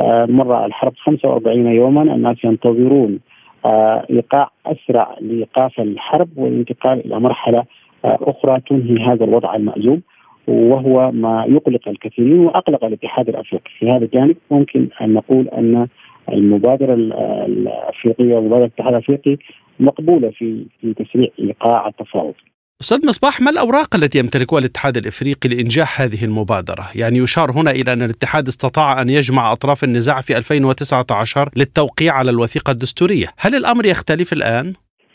آه، 0.00 0.26
مر 0.26 0.66
الحرب 0.66 0.92
45 0.96 1.66
يوما 1.66 2.02
الناس 2.02 2.36
ينتظرون 2.44 3.18
آه، 3.66 4.06
ايقاع 4.10 4.50
أسرع 4.66 5.16
لإيقاف 5.20 5.80
الحرب 5.80 6.28
والانتقال 6.36 7.06
إلى 7.06 7.20
مرحلة 7.20 7.64
آه، 8.04 8.18
أخرى 8.22 8.60
تنهي 8.60 9.04
هذا 9.06 9.24
الوضع 9.24 9.54
المأزوم 9.54 10.02
وهو 10.48 11.10
ما 11.12 11.44
يقلق 11.48 11.88
الكثيرين 11.88 12.40
وأقلق 12.40 12.84
الاتحاد 12.84 13.28
الأفريقي. 13.28 13.70
في 13.78 13.88
هذا 13.88 14.04
الجانب 14.04 14.36
ممكن 14.50 14.88
أن 15.00 15.12
نقول 15.12 15.48
أن 15.48 15.88
المبادرة 16.32 16.94
الأفريقية 16.94 18.34
ومبادرة 18.34 18.64
الاتحاد 18.64 18.94
الأفريقي 18.94 19.36
مقبولة 19.80 20.30
في 20.30 20.66
في 20.80 20.94
تسريع 20.94 21.28
ايقاع 21.38 21.88
التفاوض. 21.88 22.34
أستاذ 22.80 23.06
مصباح 23.06 23.40
ما 23.40 23.50
الأوراق 23.50 23.96
التي 23.96 24.18
يمتلكها 24.18 24.58
الاتحاد 24.58 24.96
الإفريقي 24.96 25.48
لإنجاح 25.48 26.00
هذه 26.00 26.24
المبادرة؟ 26.24 26.84
يعني 26.94 27.18
يشار 27.18 27.50
هنا 27.50 27.70
إلى 27.70 27.92
أن 27.92 28.02
الاتحاد 28.02 28.46
استطاع 28.48 29.02
أن 29.02 29.08
يجمع 29.08 29.52
أطراف 29.52 29.84
النزاع 29.84 30.20
في 30.20 30.36
2019 30.36 31.48
للتوقيع 31.56 32.14
على 32.14 32.30
الوثيقة 32.30 32.70
الدستورية، 32.70 33.26
هل 33.38 33.54
الأمر 33.54 33.86
يختلف 33.86 34.32
الآن؟ 34.32 34.72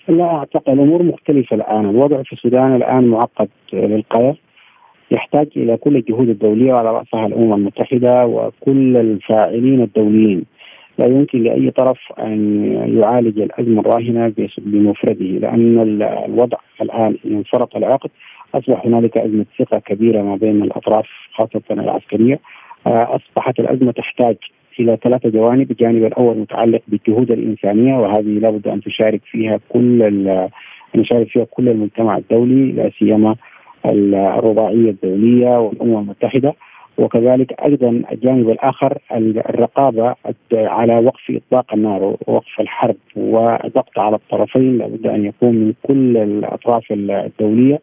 لا 0.08 0.26
أعتقد 0.26 0.70
الأمور 0.70 1.04
مختلفة 1.04 1.56
الآن، 1.56 1.90
الوضع 1.90 2.24
في 2.24 2.34
السودان 2.34 2.76
الآن 2.76 3.08
معقد 3.08 3.50
للغايه 3.74 4.36
يحتاج 5.12 5.48
إلى 5.58 5.78
كل 5.78 5.96
الجهود 5.96 6.30
الدولية 6.30 6.74
وعلى 6.74 6.92
رأسها 6.92 7.26
الأمم 7.26 7.54
المتحدة 7.54 8.26
وكل 8.26 8.98
الفاعلين 8.98 9.82
الدوليين 9.82 10.46
لا 10.98 11.06
يمكن 11.06 11.44
لأي 11.44 11.72
طرف 11.72 11.98
أن 12.20 12.64
يعالج 12.98 13.40
الأزمة 13.40 13.82
الراهنة 13.82 14.34
بمفرده 14.58 15.26
لأن 15.26 16.02
الوضع 16.02 16.58
الآن 16.82 17.18
انفرط 17.26 17.76
العقد. 17.76 18.10
أصبح 18.56 18.86
هنالك 18.86 19.18
أزمة 19.18 19.46
ثقة 19.60 19.80
كبيرة 19.80 20.22
ما 20.22 20.36
بين 20.36 20.64
الأطراف 20.64 21.06
خاصة 21.34 21.62
العسكرية. 21.72 22.40
آه، 22.88 23.16
أصبحت 23.16 23.60
الأزمة 23.60 23.92
تحتاج 23.92 24.36
إلى 24.80 24.98
ثلاثة 25.04 25.30
جوانب، 25.30 25.72
الجانب 25.72 26.06
الأول 26.06 26.38
متعلق 26.38 26.82
بالجهود 26.88 27.32
الإنسانية 27.32 27.96
وهذه 27.96 28.40
لابد 28.40 28.68
أن 28.68 28.82
تشارك 28.82 29.22
فيها 29.26 29.60
كل 29.70 30.04
أن 30.96 31.02
يشارك 31.02 31.28
فيها 31.28 31.46
كل 31.52 31.70
المجتمع 31.70 32.18
الدولي 32.18 32.72
لا 32.72 32.92
سيما 33.00 33.36
الرباعية 33.86 34.90
الدولية 34.90 35.60
والأمم 35.60 35.98
المتحدة. 35.98 36.54
وكذلك 36.98 37.62
أيضا 37.66 38.04
الجانب 38.12 38.50
الآخر 38.50 38.98
الرقابة 39.12 40.16
على 40.54 40.98
وقف 40.98 41.32
إطلاق 41.32 41.74
النار 41.74 42.04
ووقف 42.28 42.60
الحرب 42.60 42.96
وضغط 43.16 44.00
على 44.00 44.16
الطرفين 44.16 44.78
لابد 44.78 45.08
أن 45.08 45.26
يكون 45.26 45.56
من 45.56 45.74
كل 45.84 46.18
الأطراف 46.18 46.84
الدولية. 46.92 47.82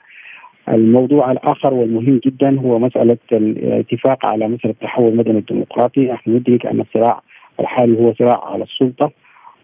الموضوع 0.69 1.33
الآخر 1.33 1.75
والمهم 1.75 2.21
جدا 2.27 2.61
هو 2.61 2.79
مسألة 2.79 3.19
الاتفاق 3.33 4.27
على 4.27 4.49
مسألة 4.49 4.71
التحول 4.73 5.09
المدني 5.09 5.39
الديمقراطي، 5.39 6.01
نحن 6.01 6.31
ندرك 6.31 6.67
أن 6.67 6.81
الصراع 6.81 7.21
الحالي 7.61 7.99
هو 7.99 8.15
صراع 8.15 8.45
على 8.45 8.65
السلطة 8.65 9.11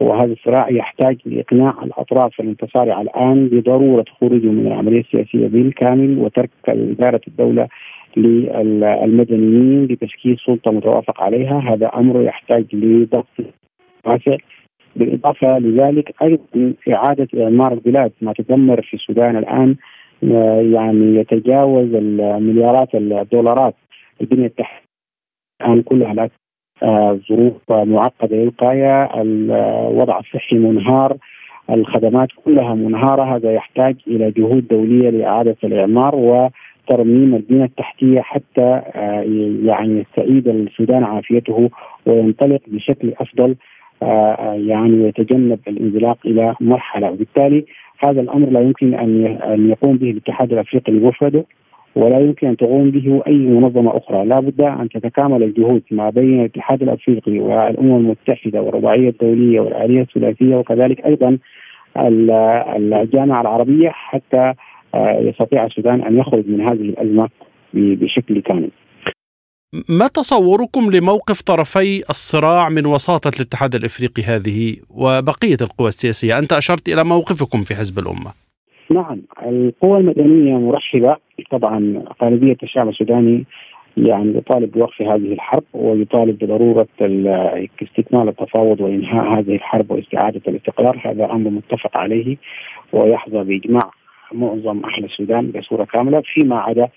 وهذا 0.00 0.32
الصراع 0.32 0.70
يحتاج 0.70 1.16
لإقناع 1.24 1.74
الأطراف 1.82 2.40
المتصارعة 2.40 3.02
الآن 3.02 3.48
بضرورة 3.48 4.04
خروجهم 4.20 4.54
من 4.54 4.66
العملية 4.66 5.00
السياسية 5.00 5.46
بالكامل 5.46 6.18
وترك 6.18 6.50
إدارة 6.68 7.20
الدولة 7.28 7.68
للمدنيين 8.16 9.84
لتشكيل 9.84 10.36
سلطة 10.46 10.72
متوافق 10.72 11.22
عليها. 11.22 11.58
هذا 11.58 11.86
أمر 11.86 12.22
يحتاج 12.22 12.64
لضغط 12.72 13.26
واسع. 14.06 14.36
بالإضافة 14.96 15.58
لذلك 15.58 16.14
أيضا 16.22 16.74
إعادة 16.88 17.28
إعمار 17.44 17.72
البلاد 17.72 18.12
ما 18.20 18.32
تدمر 18.32 18.82
في 18.82 18.94
السودان 18.94 19.36
الآن 19.36 19.76
يعني 20.72 21.16
يتجاوز 21.16 21.94
المليارات 21.94 22.94
الدولارات 22.94 23.74
البنية 24.20 24.46
التحتية 24.46 24.86
الآن 25.60 25.82
كلها. 25.82 26.12
آه، 26.22 26.45
ظروف 27.28 27.52
معقدة 27.70 28.36
للغايه 28.36 29.22
الوضع 29.22 30.18
الصحي 30.18 30.56
منهار 30.56 31.16
الخدمات 31.70 32.28
كلها 32.44 32.74
منهارة 32.74 33.36
هذا 33.36 33.52
يحتاج 33.52 33.96
إلى 34.06 34.30
جهود 34.30 34.68
دولية 34.68 35.10
لإعادة 35.10 35.56
الإعمار 35.64 36.14
و 36.14 36.48
ترميم 36.88 37.34
البنية 37.34 37.64
التحتية 37.64 38.20
حتى 38.20 38.82
آه، 38.94 39.24
يعني 39.64 40.00
يستعيد 40.00 40.48
السودان 40.48 41.04
عافيته 41.04 41.70
وينطلق 42.06 42.60
بشكل 42.66 43.12
أفضل 43.20 43.56
آه، 44.02 44.06
آه، 44.06 44.54
يعني 44.54 45.08
يتجنب 45.08 45.58
الانزلاق 45.68 46.18
إلى 46.26 46.54
مرحلة. 46.60 47.10
وبالتالي 47.10 47.64
هذا 47.98 48.20
الأمر 48.20 48.50
لا 48.50 48.60
يمكن 48.60 48.94
أن 48.94 49.70
يقوم 49.70 49.96
به 49.96 50.10
الاتحاد 50.10 50.52
الأفريقي 50.52 50.92
بمفرده 50.92 51.44
ولا 51.96 52.20
يمكن 52.20 52.46
أن 52.46 52.56
تقوم 52.56 52.90
به 52.90 53.22
أي 53.26 53.38
منظمة 53.38 53.96
أخرى، 53.96 54.24
لا 54.24 54.40
بد 54.40 54.60
أن 54.60 54.88
تتكامل 54.88 55.42
الجهود 55.42 55.82
ما 55.90 56.10
بين 56.10 56.40
الاتحاد 56.40 56.82
الأفريقي 56.82 57.38
والأمم 57.38 57.96
المتحدة 57.96 58.62
والرباعية 58.62 59.08
الدولية 59.08 59.60
والآلية 59.60 60.00
الثلاثية 60.00 60.56
وكذلك 60.56 61.06
أيضا 61.06 61.38
الجامعة 61.96 63.40
العربية 63.40 63.88
حتى 63.88 64.54
آه، 64.94 65.20
يستطيع 65.20 65.66
السودان 65.66 66.02
أن 66.02 66.18
يخرج 66.18 66.48
من 66.48 66.60
هذه 66.60 66.80
الأزمة 66.80 67.28
بشكل 67.74 68.40
كامل. 68.40 68.70
ما 69.88 70.06
تصوركم 70.06 70.90
لموقف 70.90 71.42
طرفي 71.42 72.02
الصراع 72.10 72.68
من 72.68 72.86
وساطة 72.86 73.30
الاتحاد 73.36 73.74
الإفريقي 73.74 74.22
هذه 74.22 74.76
وبقية 74.90 75.56
القوى 75.60 75.88
السياسية؟ 75.88 76.38
أنت 76.38 76.52
أشرت 76.52 76.88
إلى 76.88 77.04
موقفكم 77.04 77.62
في 77.62 77.74
حزب 77.74 77.98
الأمة. 77.98 78.45
نعم، 78.90 79.22
القوى 79.46 79.98
المدنية 79.98 80.58
مرحبة. 80.58 81.16
طبعا 81.50 82.04
غالبية 82.22 82.56
الشعب 82.62 82.88
السوداني 82.88 83.44
يعني 83.96 84.36
يطالب 84.38 84.72
بوقف 84.72 85.02
هذه 85.02 85.32
الحرب 85.32 85.64
ويطالب 85.74 86.38
بضرورة 86.44 86.88
استكمال 87.82 88.28
التفاوض 88.28 88.80
وإنهاء 88.80 89.38
هذه 89.38 89.54
الحرب 89.54 89.90
واستعادة 89.90 90.40
الاستقرار 90.48 91.00
هذا 91.04 91.24
أمر 91.24 91.50
متفق 91.50 91.98
عليه 91.98 92.36
ويحظى 92.92 93.44
بإجماع 93.44 93.90
معظم 94.32 94.84
أهل 94.84 95.04
السودان 95.04 95.50
بصورة 95.50 95.84
كاملة 95.84 96.22
فيما 96.34 96.56
عدا 96.56 96.88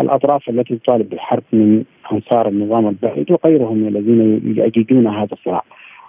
الأطراف 0.00 0.48
التي 0.48 0.76
تطالب 0.76 1.08
بالحرب 1.10 1.42
من 1.52 1.84
أنصار 2.12 2.48
النظام 2.48 2.88
البائد 2.88 3.30
وغيرهم 3.30 3.88
الذين 3.88 4.42
يؤججون 4.56 5.06
هذا 5.06 5.32
الصراع. 5.32 5.62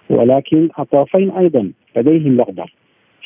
ولكن 0.10 0.70
الطرفين 0.80 1.32
أيضا 1.32 1.72
لديهم 1.96 2.40
رغبه 2.42 2.66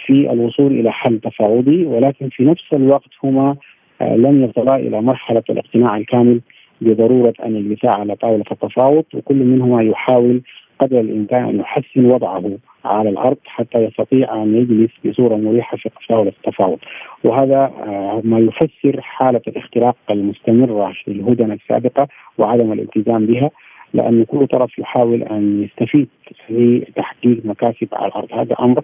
في 0.06 0.32
الوصول 0.32 0.80
إلى 0.80 0.92
حل 0.92 1.20
تفاوضي 1.20 1.86
ولكن 1.86 2.30
في 2.30 2.44
نفس 2.44 2.74
الوقت 2.74 3.10
هما 3.24 3.56
آه، 4.02 4.16
لم 4.16 4.44
يصلا 4.44 4.76
إلى 4.76 5.02
مرحلة 5.02 5.44
الاقتناع 5.50 5.98
الكامل 5.98 6.42
بضرورة 6.82 7.34
أن 7.46 7.56
يجلسا 7.56 7.88
على 7.98 8.16
طاولة 8.16 8.44
التفاوض 8.52 9.04
وكل 9.14 9.36
منهما 9.36 9.84
يحاول 9.84 10.42
قدر 10.80 11.00
الإمكان 11.00 11.44
أن 11.44 11.60
يحسن 11.60 12.06
وضعه 12.06 12.52
على 12.86 13.10
الأرض 13.10 13.38
حتى 13.46 13.80
يستطيع 13.80 14.44
أن 14.44 14.56
يجلس 14.56 14.92
بصورة 15.06 15.36
مريحة 15.36 15.78
في 15.78 15.90
طاولة 16.10 16.32
التفاوض. 16.46 16.80
وهذا 17.24 17.72
آه، 17.88 18.22
ما 18.24 18.40
يفسر 18.40 19.02
حالة 19.02 19.42
الاختراق 19.48 19.96
المستمرة 20.12 20.94
للهدنه 21.08 21.54
السابقة 21.54 22.08
وعدم 22.38 22.72
الالتزام 22.72 23.26
بها 23.26 23.50
لأن 23.94 24.24
كل 24.24 24.48
طرف 24.48 24.80
يحاول 24.80 25.24
أن 25.24 25.64
يستفيد 25.64 26.08
لتحقيق 26.50 27.46
مكاسب 27.46 27.88
على 27.94 28.08
الأرض. 28.08 28.28
هذا 28.34 28.56
أمر 28.60 28.82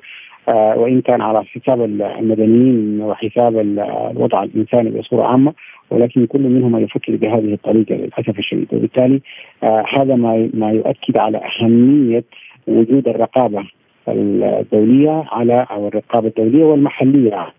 آه 0.50 0.78
وإن 0.78 1.02
كان 1.02 1.22
على 1.22 1.44
حساب 1.44 1.82
المدنيين 1.84 3.02
وحساب 3.02 3.60
الوضع 3.60 4.44
الإنساني 4.44 4.90
بصورة 4.90 5.24
عامة 5.24 5.54
ولكن 5.90 6.26
كل 6.26 6.42
منهم 6.42 6.78
يفكر 6.78 7.16
بهذه 7.16 7.54
الطريقة 7.54 7.96
للأسف 7.96 8.40
الشديد. 8.40 8.68
وبالتالي 8.74 9.22
آه 9.64 9.86
هذا 9.94 10.16
ما 10.16 10.50
ما 10.54 10.72
يؤكد 10.72 11.18
على 11.18 11.38
أهمية 11.38 12.24
وجود 12.68 13.08
الرقابة 13.08 13.64
الدولية 14.08 15.24
على 15.32 15.68
أو 15.72 15.88
الرقابة 15.88 16.28
الدولية 16.28 16.64
والمحلية 16.64 17.54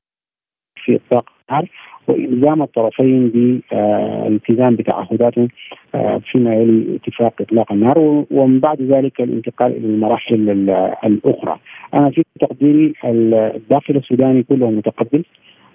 في 0.85 0.97
إطلاق 0.97 1.34
النار 1.51 1.69
وإلزام 2.09 2.63
الطرفين 2.63 3.29
بالالتزام 3.29 4.77
بتعهداتهم 4.77 5.49
آه، 5.95 6.21
فيما 6.33 6.55
يلي 6.55 6.97
اتفاق 6.97 7.33
إطلاق 7.41 7.73
النار 7.73 8.25
ومن 8.31 8.61
بعد 8.61 8.83
ذلك 8.83 9.21
الانتقال 9.21 9.77
إلى 9.77 9.87
المراحل 9.87 10.51
الأخرى. 11.05 11.59
أنا 11.95 12.11
في 12.11 12.25
تقديري 12.41 12.93
الداخل 13.05 13.97
السوداني 13.97 14.43
كله 14.43 14.71
متقبل 14.71 15.25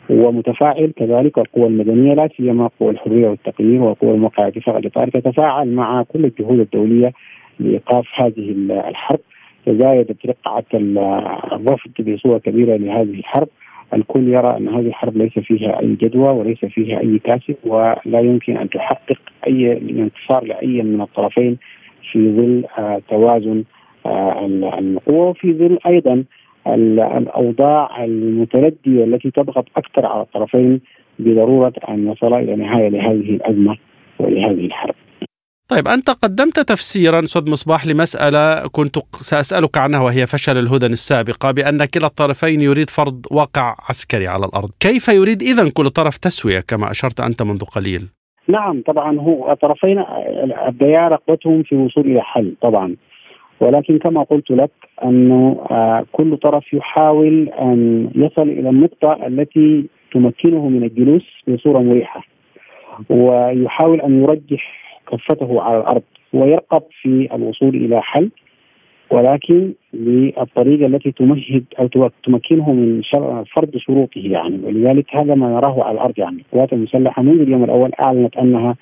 ومتفاعل 0.09 0.93
كذلك 0.95 1.37
والقوى 1.37 1.67
المدنية 1.67 2.13
لا 2.13 2.29
سيما 2.37 2.69
قوى 2.79 2.91
الحرية 2.91 3.27
والتقييم 3.27 3.81
وقوى 3.81 4.11
الموقع 4.11 4.47
اتفاق 4.47 4.75
الاطار 4.75 5.09
تتفاعل 5.09 5.67
مع 5.67 6.03
كل 6.03 6.25
الجهود 6.25 6.59
الدولية 6.59 7.13
لإيقاف 7.59 8.05
هذه 8.15 8.51
الحرب 8.89 9.19
تزايدت 9.65 10.25
رقعه 10.25 10.63
الرفض 10.73 11.91
بصورة 11.99 12.37
كبيرة 12.37 12.77
لهذه 12.77 13.19
الحرب 13.19 13.47
الكل 13.93 14.27
يرى 14.27 14.57
أن 14.57 14.67
هذه 14.67 14.87
الحرب 14.87 15.17
ليس 15.17 15.39
فيها 15.39 15.79
أي 15.79 15.95
جدوى 15.95 16.29
وليس 16.29 16.65
فيها 16.65 16.99
أي 16.99 17.19
كاسب 17.19 17.55
ولا 17.63 18.19
يمكن 18.19 18.57
أن 18.57 18.69
تحقق 18.69 19.19
أي 19.47 19.77
انتصار 19.77 20.43
لأي 20.43 20.81
من 20.81 21.01
الطرفين 21.01 21.57
في 22.11 22.31
ظل 22.31 22.63
آه 22.77 23.01
توازن 23.09 23.63
آه 24.05 24.45
القوى 24.79 25.17
وفي 25.17 25.53
ظل 25.53 25.79
أيضا 25.87 26.23
الأوضاع 26.67 28.03
المتردية 28.03 29.03
التي 29.03 29.31
تضغط 29.31 29.65
أكثر 29.77 30.05
على 30.05 30.21
الطرفين 30.21 30.81
بضرورة 31.19 31.73
أن 31.89 32.05
نصل 32.05 32.33
إلى 32.33 32.55
نهاية 32.55 32.89
لهذه 32.89 33.29
الأزمة 33.29 33.77
ولهذه 34.19 34.65
الحرب. 34.65 34.95
طيب 35.69 35.87
أنت 35.87 36.09
قدمت 36.09 36.59
تفسيرا 36.59 37.19
أستاذ 37.19 37.51
مصباح 37.51 37.87
لمسألة 37.87 38.67
كنت 38.71 38.95
سأسألك 39.11 39.77
عنها 39.77 40.01
وهي 40.01 40.27
فشل 40.27 40.57
الهدن 40.57 40.91
السابقة 40.91 41.51
بأن 41.51 41.85
كلا 41.85 42.07
الطرفين 42.07 42.61
يريد 42.61 42.89
فرض 42.89 43.25
واقع 43.31 43.75
عسكري 43.89 44.27
على 44.27 44.45
الأرض. 44.45 44.69
كيف 44.79 45.07
يريد 45.07 45.41
إذا 45.41 45.69
كل 45.73 45.89
طرف 45.89 46.17
تسوية 46.17 46.59
كما 46.59 46.91
أشرت 46.91 47.19
أنت 47.19 47.41
منذ 47.41 47.63
قليل؟ 47.75 48.07
نعم 48.47 48.81
طبعا 48.87 49.19
هو 49.19 49.51
الطرفين 49.51 50.03
أبديا 50.67 51.07
رغبتهم 51.07 51.63
في 51.63 51.71
الوصول 51.71 52.05
إلى 52.11 52.21
حل 52.21 52.55
طبعا. 52.61 52.95
ولكن 53.59 53.97
كما 53.99 54.23
قلت 54.23 54.51
لك 54.51 54.71
أنه 55.03 55.65
آه، 55.71 56.05
كل 56.11 56.37
طرف 56.37 56.73
يحاول 56.73 57.49
أن 57.49 58.09
يصل 58.15 58.49
إلى 58.49 58.69
النقطة 58.69 59.27
التي 59.27 59.85
تمكنه 60.13 60.69
من 60.69 60.83
الجلوس 60.83 61.23
بصورة 61.47 61.79
مريحة 61.79 62.21
ويحاول 63.09 64.01
أن 64.01 64.23
يرجح 64.23 64.88
كفته 65.11 65.61
على 65.61 65.77
الأرض 65.77 66.01
ويرقب 66.33 66.83
في 67.01 67.35
الوصول 67.35 67.75
إلى 67.75 68.01
حل 68.01 68.29
ولكن 69.11 69.73
بالطريقة 69.93 70.85
التي 70.85 71.11
تمهد 71.11 71.63
أو 71.79 72.09
تمكنه 72.23 72.71
من 72.73 73.01
فرض 73.55 73.77
شروطه 73.77 74.21
يعني. 74.21 74.59
ولذلك 74.63 75.15
هذا 75.15 75.35
ما 75.35 75.47
نراه 75.47 75.83
على 75.83 75.95
الأرض 75.95 76.19
يعني. 76.19 76.37
القوات 76.37 76.73
المسلحة 76.73 77.21
منذ 77.21 77.41
اليوم 77.41 77.63
الأول 77.63 77.91
أعلنت 78.05 78.37
انها 78.37 78.75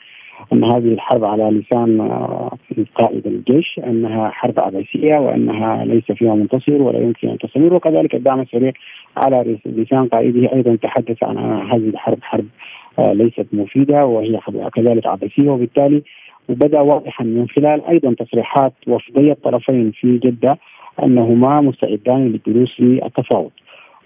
أن 0.54 0.64
هذه 0.64 0.94
الحرب 0.94 1.24
على 1.24 1.44
لسان 1.44 2.02
آه، 2.02 2.52
قائد 2.96 3.28
الجيش 3.28 3.80
أنها 3.88 4.30
حرب 4.30 4.60
عباسيه 4.60 5.18
وأنها 5.18 5.86
ليس 5.86 6.12
فيها 6.12 6.36
منتصر 6.36 6.82
ولا 6.82 7.00
يمكن 7.00 7.30
أن 7.30 7.38
تستمر 7.38 7.74
وكذلك 7.74 8.16
الدعم 8.16 8.40
السريع 8.40 8.72
على 9.18 9.58
لسان 9.66 10.08
قائده 10.08 10.54
أيضا 10.54 10.76
تحدث 10.76 11.24
عن 11.24 11.38
هذه 11.72 11.90
الحرب 11.90 12.18
حرب 12.22 12.46
ليست 13.00 13.48
مفيدة 13.54 14.06
وهي 14.06 14.40
كذلك 14.76 15.08
عبثية. 15.08 15.50
وبالتالي 15.50 16.04
وبدأ 16.50 16.80
واضحا 16.82 17.24
من 17.24 17.48
خلال 17.50 17.86
أيضا 17.86 18.14
تصريحات 18.14 18.74
وفدي 18.88 19.32
الطرفين 19.32 19.92
في 19.92 20.18
جدة 20.18 20.58
أنهما 21.04 21.62
مستعدان 21.62 22.28
للجلوس 22.28 22.80
للتفاوض. 22.80 23.52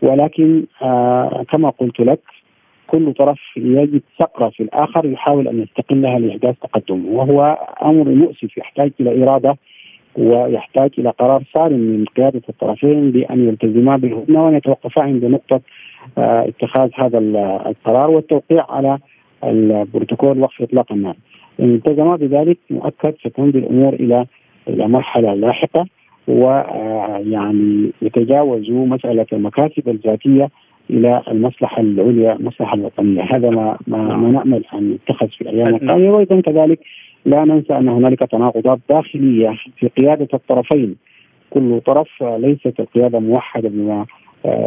ولكن 0.02 0.64
آه 0.82 1.46
كما 1.52 1.70
قلت 1.70 2.00
لك 2.00 2.20
كل 2.88 3.14
طرف 3.14 3.40
يجد 3.58 4.02
ثقره 4.20 4.50
في 4.50 4.64
الآخر 4.64 5.06
يحاول 5.06 5.48
أن 5.48 5.62
يستقلها 5.62 6.20
لإحداث 6.20 6.56
تقدم 6.60 7.06
وهو 7.06 7.58
أمر 7.84 8.10
مؤسف 8.10 8.58
يحتاج 8.58 8.92
إلى 9.00 9.24
إرادة 9.24 9.58
ويحتاج 10.18 10.90
إلى 10.98 11.10
قرار 11.10 11.44
صارم 11.56 11.80
من 11.80 12.06
قيادة 12.06 12.42
الطرفين 12.50 13.12
بأن 13.12 13.48
يلتزما 13.48 13.98
بالهدنة 13.98 14.46
وأن 14.46 14.56
يتوقفا 14.56 15.04
عند 15.04 15.26
نقطة 15.26 15.62
اتخاذ 16.18 16.90
هذا 16.96 17.18
القرار 17.68 18.10
والتوقيع 18.10 18.66
على 18.70 18.98
البروتوكول 19.44 20.40
وقف 20.40 20.62
إطلاق 20.62 20.92
النار. 20.92 21.16
إن 21.60 21.76
التزما 21.76 22.16
بذلك 22.16 22.58
مؤكد 22.70 23.14
ستمضي 23.26 23.60
الأمور 23.60 23.94
إلى 23.94 24.26
إلى 24.68 24.88
مرحلة 24.88 25.34
لاحقة 25.34 25.86
ويعني 26.28 27.92
يتجاوزوا 28.02 28.86
مسألة 28.86 29.26
المكاسب 29.34 29.90
الذاتية 29.90 30.50
إلى 30.90 31.22
المصلحة 31.28 31.82
العليا 31.82 32.34
المصلحة 32.34 32.76
الوطنية. 32.76 33.22
هذا 33.22 33.50
ما 33.50 33.78
ما, 33.88 34.18
ما 34.18 34.32
نأمل 34.32 34.64
أن 34.74 34.94
يتخذ 34.94 35.28
في 35.28 35.42
الأيام 35.42 35.76
القادمه 35.76 36.12
وأيضا 36.16 36.42
كذلك 36.42 36.80
لا 37.26 37.46
ننسى 37.46 37.78
أن 37.78 37.90
هنالك 37.90 38.20
تناقضات 38.20 38.80
داخلية 38.90 39.56
في 39.78 39.88
قيادة 39.88 40.28
الطرفين. 40.34 40.96
كل 41.50 41.82
طرف 41.86 42.24
ليست 42.24 42.80
القيادة 42.80 43.20
موحدة 43.20 43.70
بما 43.70 44.06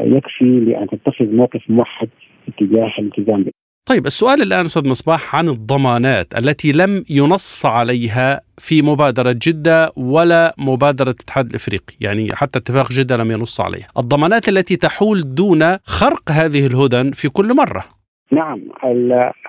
يكفي 0.05 0.61
لأن 0.61 0.87
تتخذ 0.89 1.25
موقف 1.25 1.61
موحد 1.69 2.09
اتجاه 2.49 2.93
الالتزام 2.99 3.45
طيب 3.89 4.07
السؤال 4.07 4.43
الآن 4.43 4.61
أستاذ 4.61 4.89
مصباح 4.89 5.37
عن 5.37 5.49
الضمانات 5.49 6.35
التي 6.39 6.73
لم 6.73 7.05
ينص 7.11 7.67
عليها 7.67 8.41
في 8.59 8.83
مبادرة 8.83 9.35
جدة 9.47 9.91
ولا 9.97 10.55
مبادرة 10.59 11.11
الاتحاد 11.11 11.47
الإفريقي 11.47 11.95
يعني 12.01 12.29
حتى 12.33 12.59
اتفاق 12.59 12.93
جدة 12.93 13.17
لم 13.17 13.31
ينص 13.31 13.61
عليها. 13.61 13.87
الضمانات 13.99 14.49
التي 14.49 14.77
تحول 14.77 15.35
دون 15.35 15.63
خرق 15.85 16.31
هذه 16.31 16.67
الهدن 16.67 17.11
في 17.11 17.29
كل 17.29 17.57
مرة. 17.57 17.85
نعم 18.33 18.61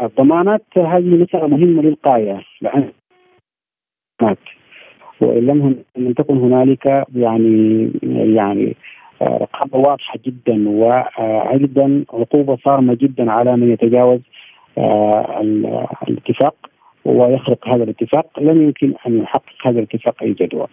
الضمانات 0.02 0.66
هذه 0.78 1.24
مسألة 1.24 1.48
مهمة 1.48 1.82
للغاية 1.82 2.42
لأن 2.62 2.92
وإن 5.22 5.76
لم 5.98 6.14
تكن 6.14 6.38
هنالك 6.38 7.06
يعني 7.16 7.92
يعني 8.36 8.76
رقابه 9.22 9.78
واضحة 9.78 10.20
جدا 10.26 10.70
وأيضا 10.70 12.06
عقوبه 12.14 12.58
صارمة 12.66 12.94
جدا 12.94 13.32
على 13.32 13.58
من 13.58 13.72
يتجاوز 13.72 14.20
آه، 14.78 15.42
الاتفاق 16.08 16.56
ويخرق 17.06 17.68
هذا 17.68 17.84
الاتفاق. 17.84 18.40
لم 18.40 18.62
يمكن 18.62 18.94
أن 19.08 19.20
يحقق 19.20 19.68
هذا 19.68 19.80
الاتفاق 19.80 20.24
أي 20.24 20.34
جدوى. 20.34 20.68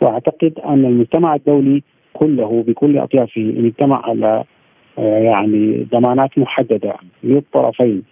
وأعتقد 0.00 0.58
أن 0.64 0.84
المجتمع 0.84 1.34
الدولي 1.34 1.82
كله 2.12 2.64
بكل 2.66 2.98
أطيافه 2.98 3.54
اجتمع 3.56 4.06
على 4.06 4.44
آه، 4.98 5.18
يعني 5.18 5.86
ضمانات 5.92 6.38
محددة 6.38 6.94
للطرفين 7.24 8.02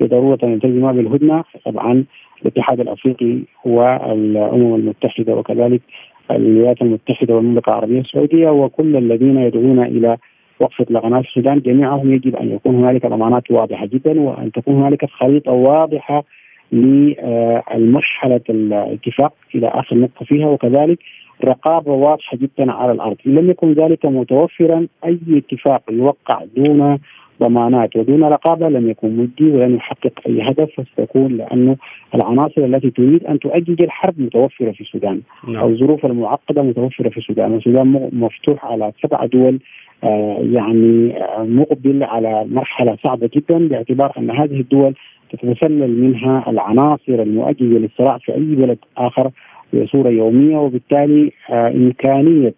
بضروره 0.00 0.38
أن 0.42 0.52
يلتزما 0.52 0.92
بالهدنه 0.92 1.44
طبعا 1.64 2.04
الاتحاد 2.42 2.80
الأفريقي 2.80 3.38
والأمم 3.64 4.74
المتحدة 4.74 5.34
وكذلك 5.34 5.82
الولايات 6.30 6.82
المتحدة 6.82 7.34
والمملكة 7.34 7.70
العربية 7.70 8.00
السعودية 8.00 8.50
وكل 8.50 8.96
الذين 8.96 9.36
يدعون 9.36 9.82
إلى 9.82 10.16
وقف 10.60 10.80
اطلاق 10.80 11.08
في 11.22 11.28
السودان 11.28 11.60
جميعهم 11.60 12.12
يجب 12.12 12.36
أن 12.36 12.52
يكون 12.52 12.74
هنالك 12.74 13.06
ضمانات 13.06 13.50
واضحة 13.50 13.86
جدا 13.86 14.20
وأن 14.20 14.52
تكون 14.52 14.74
هنالك 14.74 15.04
خريطة 15.10 15.52
واضحة 15.52 16.24
لمرحله 16.72 18.40
الاتفاق 18.50 19.32
إلى 19.54 19.68
آخر 19.68 19.96
نقطة 19.96 20.24
فيها 20.24 20.46
وكذلك 20.46 20.98
رقابة 21.44 21.92
واضحة 21.92 22.36
جدا 22.36 22.72
على 22.72 22.92
الأرض، 22.92 23.16
ان 23.26 23.34
لم 23.34 23.50
يكن 23.50 23.72
ذلك 23.72 24.06
متوفرا 24.06 24.86
أي 25.04 25.18
اتفاق 25.30 25.82
يوقع 25.90 26.44
دون 26.56 26.98
ضمانات. 27.42 27.96
ودون 27.96 28.24
رقابة 28.24 28.68
لم 28.68 28.90
يكن 28.90 29.16
مجدي 29.16 29.50
ولن 29.50 29.74
يحقق 29.74 30.12
أي 30.26 30.42
هدف 30.42 30.78
وستكون 30.78 31.36
لأنه 31.36 31.76
العناصر 32.14 32.64
التي 32.64 32.90
تريد 32.90 33.24
أن 33.24 33.38
تؤجج 33.38 33.82
الحرب 33.82 34.20
متوفرة 34.20 34.72
في 34.72 34.80
السودان 34.80 35.20
نعم. 35.48 35.56
أو 35.56 35.68
الظروف 35.68 36.06
المعقدة 36.06 36.62
متوفرة 36.62 37.08
في 37.08 37.16
السودان، 37.16 37.56
السودان 37.56 38.10
مفتوح 38.12 38.64
على 38.64 38.92
سبع 39.02 39.26
دول 39.26 39.58
آه 40.04 40.38
يعني 40.52 41.16
آه 41.22 41.42
مقبل 41.44 42.02
على 42.02 42.44
مرحلة 42.50 42.96
صعبة 43.04 43.30
جدا 43.34 43.68
باعتبار 43.68 44.12
أن 44.18 44.30
هذه 44.30 44.60
الدول 44.60 44.94
تتسلل 45.30 46.00
منها 46.02 46.44
العناصر 46.50 47.22
المؤججة 47.22 47.78
للصراع 47.78 48.18
في 48.18 48.34
أي 48.34 48.54
بلد 48.54 48.78
آخر 48.96 49.30
بصوره 49.74 50.08
يومية. 50.08 50.56
وبالتالي 50.56 51.32
آه 51.50 51.68
إمكانية 51.68 52.54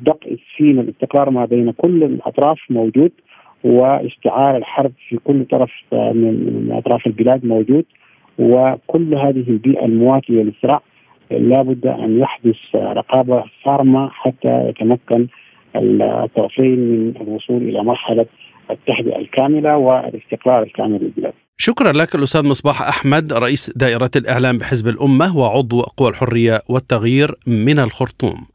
دق 0.00 0.18
السين 0.26 0.78
الاستقرار 0.78 1.30
ما 1.30 1.44
بين 1.44 1.70
كل 1.70 2.04
الأطراف 2.04 2.58
موجود. 2.70 3.12
واشتعال 3.64 4.56
الحرب 4.56 4.92
في 5.08 5.18
كل 5.24 5.44
طرف 5.44 5.70
من 5.92 6.68
أطراف 6.72 7.06
البلاد 7.06 7.44
موجود 7.44 7.84
وكل 8.38 9.14
هذه 9.14 9.44
البيئة 9.48 9.84
المواتية 9.84 10.42
للصراع 10.42 10.80
لابد 11.30 11.86
أن 11.86 12.18
يحدث 12.18 12.56
رقابة 12.74 13.44
صارمه 13.64 14.08
حتى 14.08 14.68
يتمكن 14.68 15.26
الطرفين 15.76 16.78
من 16.78 17.14
الوصول 17.20 17.56
إلى 17.56 17.84
مرحلة 17.84 18.26
التهدئه 18.70 19.18
الكاملة 19.18 19.76
والاستقرار 19.76 20.62
الكامل 20.62 20.98
للبلاد. 21.02 21.32
شكرا 21.58 21.92
لك 21.92 22.14
الأستاذ 22.14 22.46
مصباح 22.46 22.82
أحمد 22.82 23.32
رئيس 23.32 23.72
دائرة 23.76 24.10
الإعلام 24.16 24.58
بحزب 24.58 24.88
الأمة 24.88 25.36
وعضو 25.36 25.80
قوى 25.80 26.08
الحرية 26.10 26.60
والتغيير 26.68 27.34
من 27.46 27.78
الخرطوم. 27.78 28.46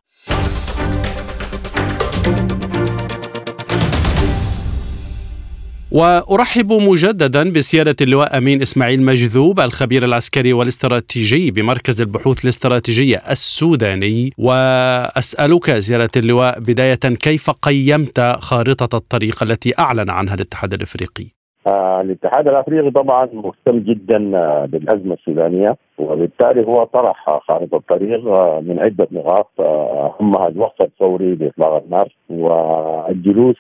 وأرحب 5.98 6.74
مجددا 6.74 7.50
بسيادة 7.52 7.96
اللواء 8.02 8.38
أمين 8.38 8.62
إسماعيل 8.62 9.02
مجذوب 9.02 9.60
الخبير 9.60 10.06
العسكري 10.06 10.54
والاستراتيجي 10.54 11.52
بمركز 11.52 12.02
البحوث 12.02 12.44
الاستراتيجية 12.44 13.18
السوداني 13.18 14.34
وأسألك 14.38 15.80
سيادة 15.80 16.10
اللواء 16.16 16.60
بداية 16.60 16.96
كيف 16.96 17.50
قيمت 17.50 18.20
خارطة 18.40 18.98
الطريق 18.98 19.44
التي 19.44 19.80
أعلن 19.80 20.10
عنها 20.10 20.34
الاتحاد 20.34 20.74
الإفريقي؟ 20.74 21.37
آه 21.68 22.02
الاتحاد 22.02 22.48
الأفريقي 22.48 22.92
طبعا 22.92 23.30
مهتم 23.34 23.80
جدا 23.80 24.38
آه، 24.38 24.66
بالازمه 24.66 25.14
السودانية 25.14 25.78
وبالتالي 25.98 26.68
هو 26.68 26.84
طرح 26.84 27.40
خارطة 27.48 27.78
الطريق 27.78 28.28
آه، 28.28 28.60
من 28.60 28.80
عدة 28.80 29.08
نقاط 29.12 29.50
اهمها 29.60 30.48
الوقف 30.48 30.82
الفوري 30.82 31.36
لاطلاق 31.36 31.84
النار 31.84 32.08
والجلوس 32.30 33.58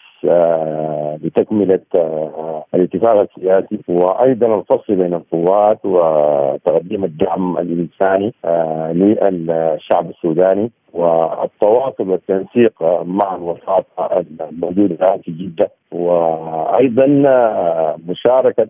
لتكملة 1.23 1.79
الاتفاق 2.75 3.19
السياسي 3.19 3.79
وأيضا 3.87 4.55
الفصل 4.59 4.95
بين 4.95 5.13
القوات 5.13 5.79
وتقديم 5.85 7.03
الدعم 7.03 7.57
الإنساني 7.57 8.33
للشعب 8.93 10.09
السوداني 10.09 10.71
والتواصل 10.93 12.09
والتنسيق 12.09 12.73
مع 13.03 13.35
الوساطة 13.35 14.25
الموجودة 14.51 15.17
في 15.23 15.31
جدة. 15.31 15.71
وأيضا 15.91 17.05
مشاركة 18.07 18.67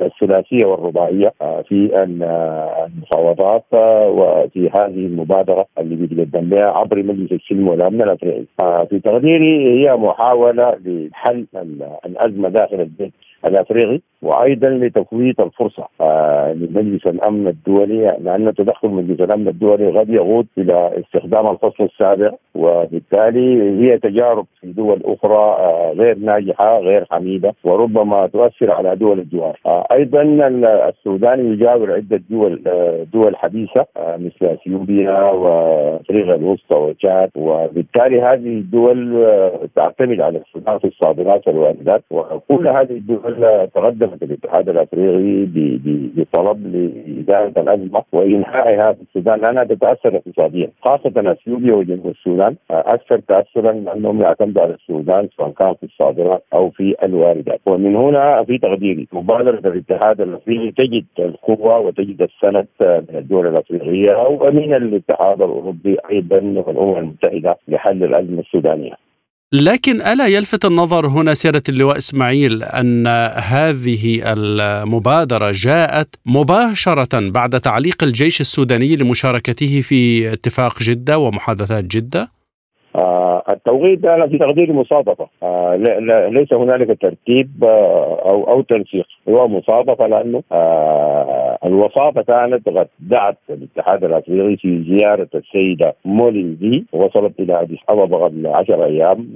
الثلاثية 0.00 0.66
والرباعية 0.66 1.32
في 1.68 2.02
المفاوضات 2.02 3.64
وفي 4.08 4.70
هذه 4.74 5.06
المبادرة 5.06 5.66
اللي 5.78 5.96
بيتقدم 5.96 6.48
بها 6.48 6.66
عبر 6.66 7.02
مجلس 7.02 7.32
السلم 7.32 7.68
والأمن 7.68 8.02
الأفريقي. 8.02 8.44
في 8.90 9.00
تقديري 9.04 9.80
هي 9.80 9.96
محاولة 9.96 10.76
لحل 10.84 11.46
الأزمة 12.06 12.48
داخل 12.48 12.80
البيت 12.80 13.12
الأفريقي 13.48 14.00
وأيضا 14.22 14.68
لتفويت 14.68 15.40
الفرصة 15.40 15.88
آه 16.00 16.52
لمجلس 16.52 17.06
الأمن 17.06 17.46
الدولي 17.48 18.16
لأن 18.20 18.54
تدخل 18.54 18.88
مجلس 18.88 19.20
الأمن 19.20 19.48
الدولي 19.48 19.98
قد 19.98 20.08
يغوض 20.08 20.46
إلى 20.58 21.00
استخدام 21.00 21.46
الفصل 21.46 21.84
السابع 21.84 22.30
وبالتالي 22.54 23.62
هي 23.80 23.98
تجارب 23.98 24.46
في 24.60 24.72
دول 24.72 25.00
أخرى 25.04 25.34
آه 25.38 25.92
غير 25.92 26.18
ناجحة 26.18 26.78
غير 26.78 27.06
حميدة 27.10 27.54
وربما 27.64 28.26
تؤثر 28.26 28.70
على 28.70 28.96
دول 28.96 29.18
الجوار. 29.18 29.58
آه 29.66 29.86
أيضا 29.92 30.22
السودان 30.88 31.52
يجاور 31.52 31.92
عدة 31.92 32.22
دول 32.30 32.62
دول 33.12 33.36
حديثة 33.36 33.86
مثل 33.98 34.46
إثيوبيا 34.46 35.20
وأفريقيا 35.30 36.34
الوسطى 36.34 36.78
وتشاد 36.78 37.30
وبالتالي 37.36 38.20
هذه 38.22 38.58
الدول 38.58 39.26
تعتمد 39.76 40.20
على 40.20 40.38
السودان 40.38 40.78
في 40.78 40.86
الصادرات 40.86 41.48
والواردات 41.48 42.02
وكل 42.10 42.68
هذه 42.68 42.90
الدول 42.90 43.44
تقدمت 44.12 44.22
الاتحاد 44.22 44.68
الأفريقي 44.68 45.48
بطلب 46.16 46.66
لإدارة 46.66 47.62
الازمه 47.62 48.02
وإنهائها 48.12 48.92
في 48.92 49.02
السودان. 49.02 49.40
لانها 49.40 49.64
تتاثر 49.64 50.16
اقتصاديا 50.16 50.70
خاصة 50.82 51.12
أثيوبيا 51.16 51.74
وجنوب 51.74 52.06
السودان. 52.06 52.56
أكثر 52.70 53.18
تاثرا 53.18 53.72
لأنهم 53.72 54.20
يعتمدوا 54.20 54.62
على 54.62 54.74
السودان 54.74 55.28
سواء 55.36 55.50
كان 55.50 55.74
في 55.74 55.86
الصادرات 55.86 56.44
أو 56.54 56.70
في 56.70 56.94
الواردات. 57.04 57.60
ومن 57.66 57.96
هنا 57.96 58.44
في 58.44 58.58
تقديري 58.58 59.08
مبادرة 59.12 59.58
الاتحاد 59.58 60.20
الأفريقي 60.20 60.70
تجد 60.70 61.04
القوة 61.18 61.78
وتجد 61.78 62.22
السند 62.22 62.66
من 62.80 63.16
الدول 63.16 63.46
الأفريقية 63.46 64.16
ومن 64.28 64.74
الاتحاد 64.74 65.42
الأوروبي 65.42 65.96
أيضا 66.10 66.36
والأمم 66.36 66.96
المتحدة 66.98 67.56
لحل 67.68 68.04
الأزمة 68.04 68.40
السودانية. 68.40 69.11
لكن 69.52 70.02
ألا 70.02 70.26
يلفت 70.26 70.64
النظر 70.64 71.06
هنا 71.06 71.34
سيادة 71.34 71.62
اللواء 71.68 71.98
إسماعيل 71.98 72.62
أن 72.62 73.06
هذه 73.36 74.20
المبادرة 74.32 75.52
جاءت 75.54 76.14
مباشرة 76.26 77.30
بعد 77.30 77.60
تعليق 77.60 78.02
الجيش 78.02 78.40
السوداني 78.40 78.96
لمشاركته 78.96 79.80
في 79.80 80.32
اتفاق 80.32 80.82
جدة 80.82 81.18
ومحادثات 81.18 81.84
جدة؟ 81.84 82.41
آه 82.96 83.42
التوقيت 83.50 84.04
أنا 84.04 84.26
في 84.26 84.38
تقديري 84.38 84.72
مصادفه 84.72 85.26
ليس 86.28 86.52
هنالك 86.52 87.02
ترتيب 87.02 87.64
آه 87.64 88.18
أو 88.30 88.44
أو 88.44 88.62
تنسيق. 88.62 89.06
هو 89.28 89.48
مصادفه 89.48 90.06
لأنه 90.06 90.42
آه 90.52 91.58
الوساطة 91.64 92.22
كانت 92.22 92.68
قد 92.68 92.88
دعت 93.00 93.36
الاتحاد 93.50 94.04
الأفريقي 94.04 94.56
في 94.56 94.84
زيارة 94.88 95.28
السيدة 95.34 95.94
مولي 96.04 96.84
وصلت 96.92 97.40
إلى 97.40 97.60
اديس 97.62 97.78
ابابا 97.88 98.16
قبل 98.16 98.46
10 98.46 98.84
أيام 98.84 99.28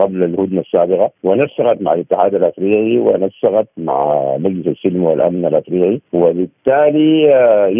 قبل 0.00 0.24
الهدنة 0.24 0.60
السابقة 0.60 1.10
ونسقت 1.24 1.82
مع 1.82 1.92
الاتحاد 1.92 2.34
الأفريقي 2.34 2.98
ونسقت 2.98 3.68
مع 3.76 4.24
مجلس 4.36 4.66
السلم 4.66 5.04
والأمن 5.04 5.46
الأفريقي. 5.46 6.00
وبالتالي 6.12 7.22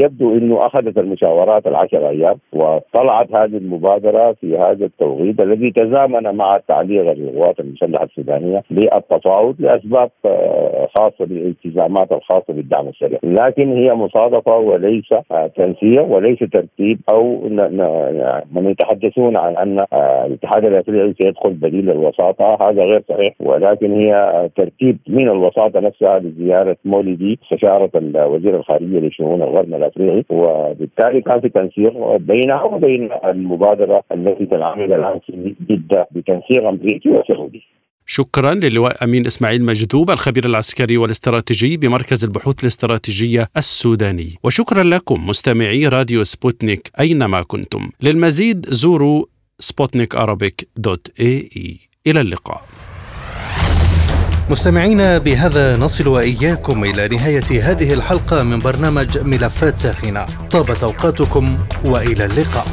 يبدو 0.03 0.33
إنه 0.35 0.67
أخذت 0.67 0.99
المشاورات 0.99 1.67
العشر 1.67 2.09
أيام 2.09 2.39
وطلعت 2.53 3.35
هذه 3.35 3.57
المبادرة 3.57 4.33
في 4.33 4.59
هذا 4.59 4.85
التوقيت 4.85 5.12
التوغيد 5.13 5.41
الذي 5.41 5.71
تزامن 5.71 6.35
مع 6.35 6.61
تعليق 6.69 7.11
القوات 7.11 7.61
المسلحة 7.61 8.05
السودانية 8.05 8.63
للتفاوض 8.71 9.55
لأسباب 9.59 10.11
خاصة 10.97 11.25
بالالتزامات 11.27 12.13
الخاصة 12.13 12.45
بالدعم 12.49 12.89
السريع، 12.89 13.19
لكن 13.23 13.73
هي 13.77 13.95
مصادفه 13.95 14.59
وليس 14.59 15.09
تنسيق 15.57 16.03
وليس 16.03 16.39
ترتيب 16.39 17.01
أو 17.11 17.41
من 18.53 18.71
يتحدثون 18.71 19.37
عن 19.37 19.57
أن 19.57 19.87
الاتحاد 20.27 20.65
الأفريقي 20.65 21.15
سيدخل 21.23 21.51
بديل 21.51 21.91
الوساطة. 21.91 22.59
هذا 22.61 22.83
غير 22.83 23.03
صحيح. 23.09 23.35
ولكن 23.41 23.93
هي 23.93 24.49
ترتيب 24.57 24.99
من 25.09 25.29
الوساطة 25.29 25.81
نفسها 25.81 26.19
لزيارة 26.19 26.77
مولدي 26.85 27.39
استشارة 27.43 27.91
وزير 28.17 28.57
الخارجية 28.57 28.99
لشؤون 29.01 29.43
الغرب 29.43 29.75
الأفريقي. 29.75 30.25
وبالتالي 30.31 31.21
كان 31.21 31.41
في 31.41 31.49
تنسيق 31.49 32.17
بينها 32.17 32.63
وبين 32.63 33.09
المبادرة 33.25 34.03
التي 34.13 34.47
تنعمل 34.47 34.93
في 35.27 35.55
جده 35.71 36.09
بتنسيق 36.11 36.69
أمريكي 36.69 37.09
وسعودي. 37.09 37.63
شكرا 38.07 38.55
للواء 38.55 39.05
أمين 39.05 39.27
إسماعيل 39.27 39.65
مجذوب 39.65 40.11
الخبير 40.11 40.47
العسكري 40.47 40.97
والاستراتيجي 40.97 41.77
بمركز 41.77 42.25
البحوث 42.25 42.61
الاستراتيجية 42.61 43.49
السوداني. 43.57 44.35
وشكرا 44.43 44.83
لكم 44.83 45.27
مستمعي 45.27 45.89
راديو 45.89 46.23
سبوتنيك 46.23 46.91
أينما 47.01 47.43
كنتم. 47.43 47.91
للمزيد 48.03 48.67
زوروا 48.69 49.25
سبوتنيك 49.59 50.17
dot 50.77 51.11
AE. 51.21 51.79
إلى 52.07 52.21
اللقاء. 52.21 52.63
مستمعينا 54.51 55.19
بهذا 55.19 55.77
نصل 55.77 56.09
وإياكم 56.09 56.85
إلى 56.85 57.09
نهاية 57.09 57.63
هذه 57.63 57.93
الحلقة 57.93 58.43
من 58.43 58.59
برنامج 58.59 59.19
ملفات 59.19 59.79
ساخنة. 59.79 60.27
طابت 60.51 60.83
أوقاتكم 60.83 61.59
وإلى 61.85 62.25
اللقاء. 62.25 62.67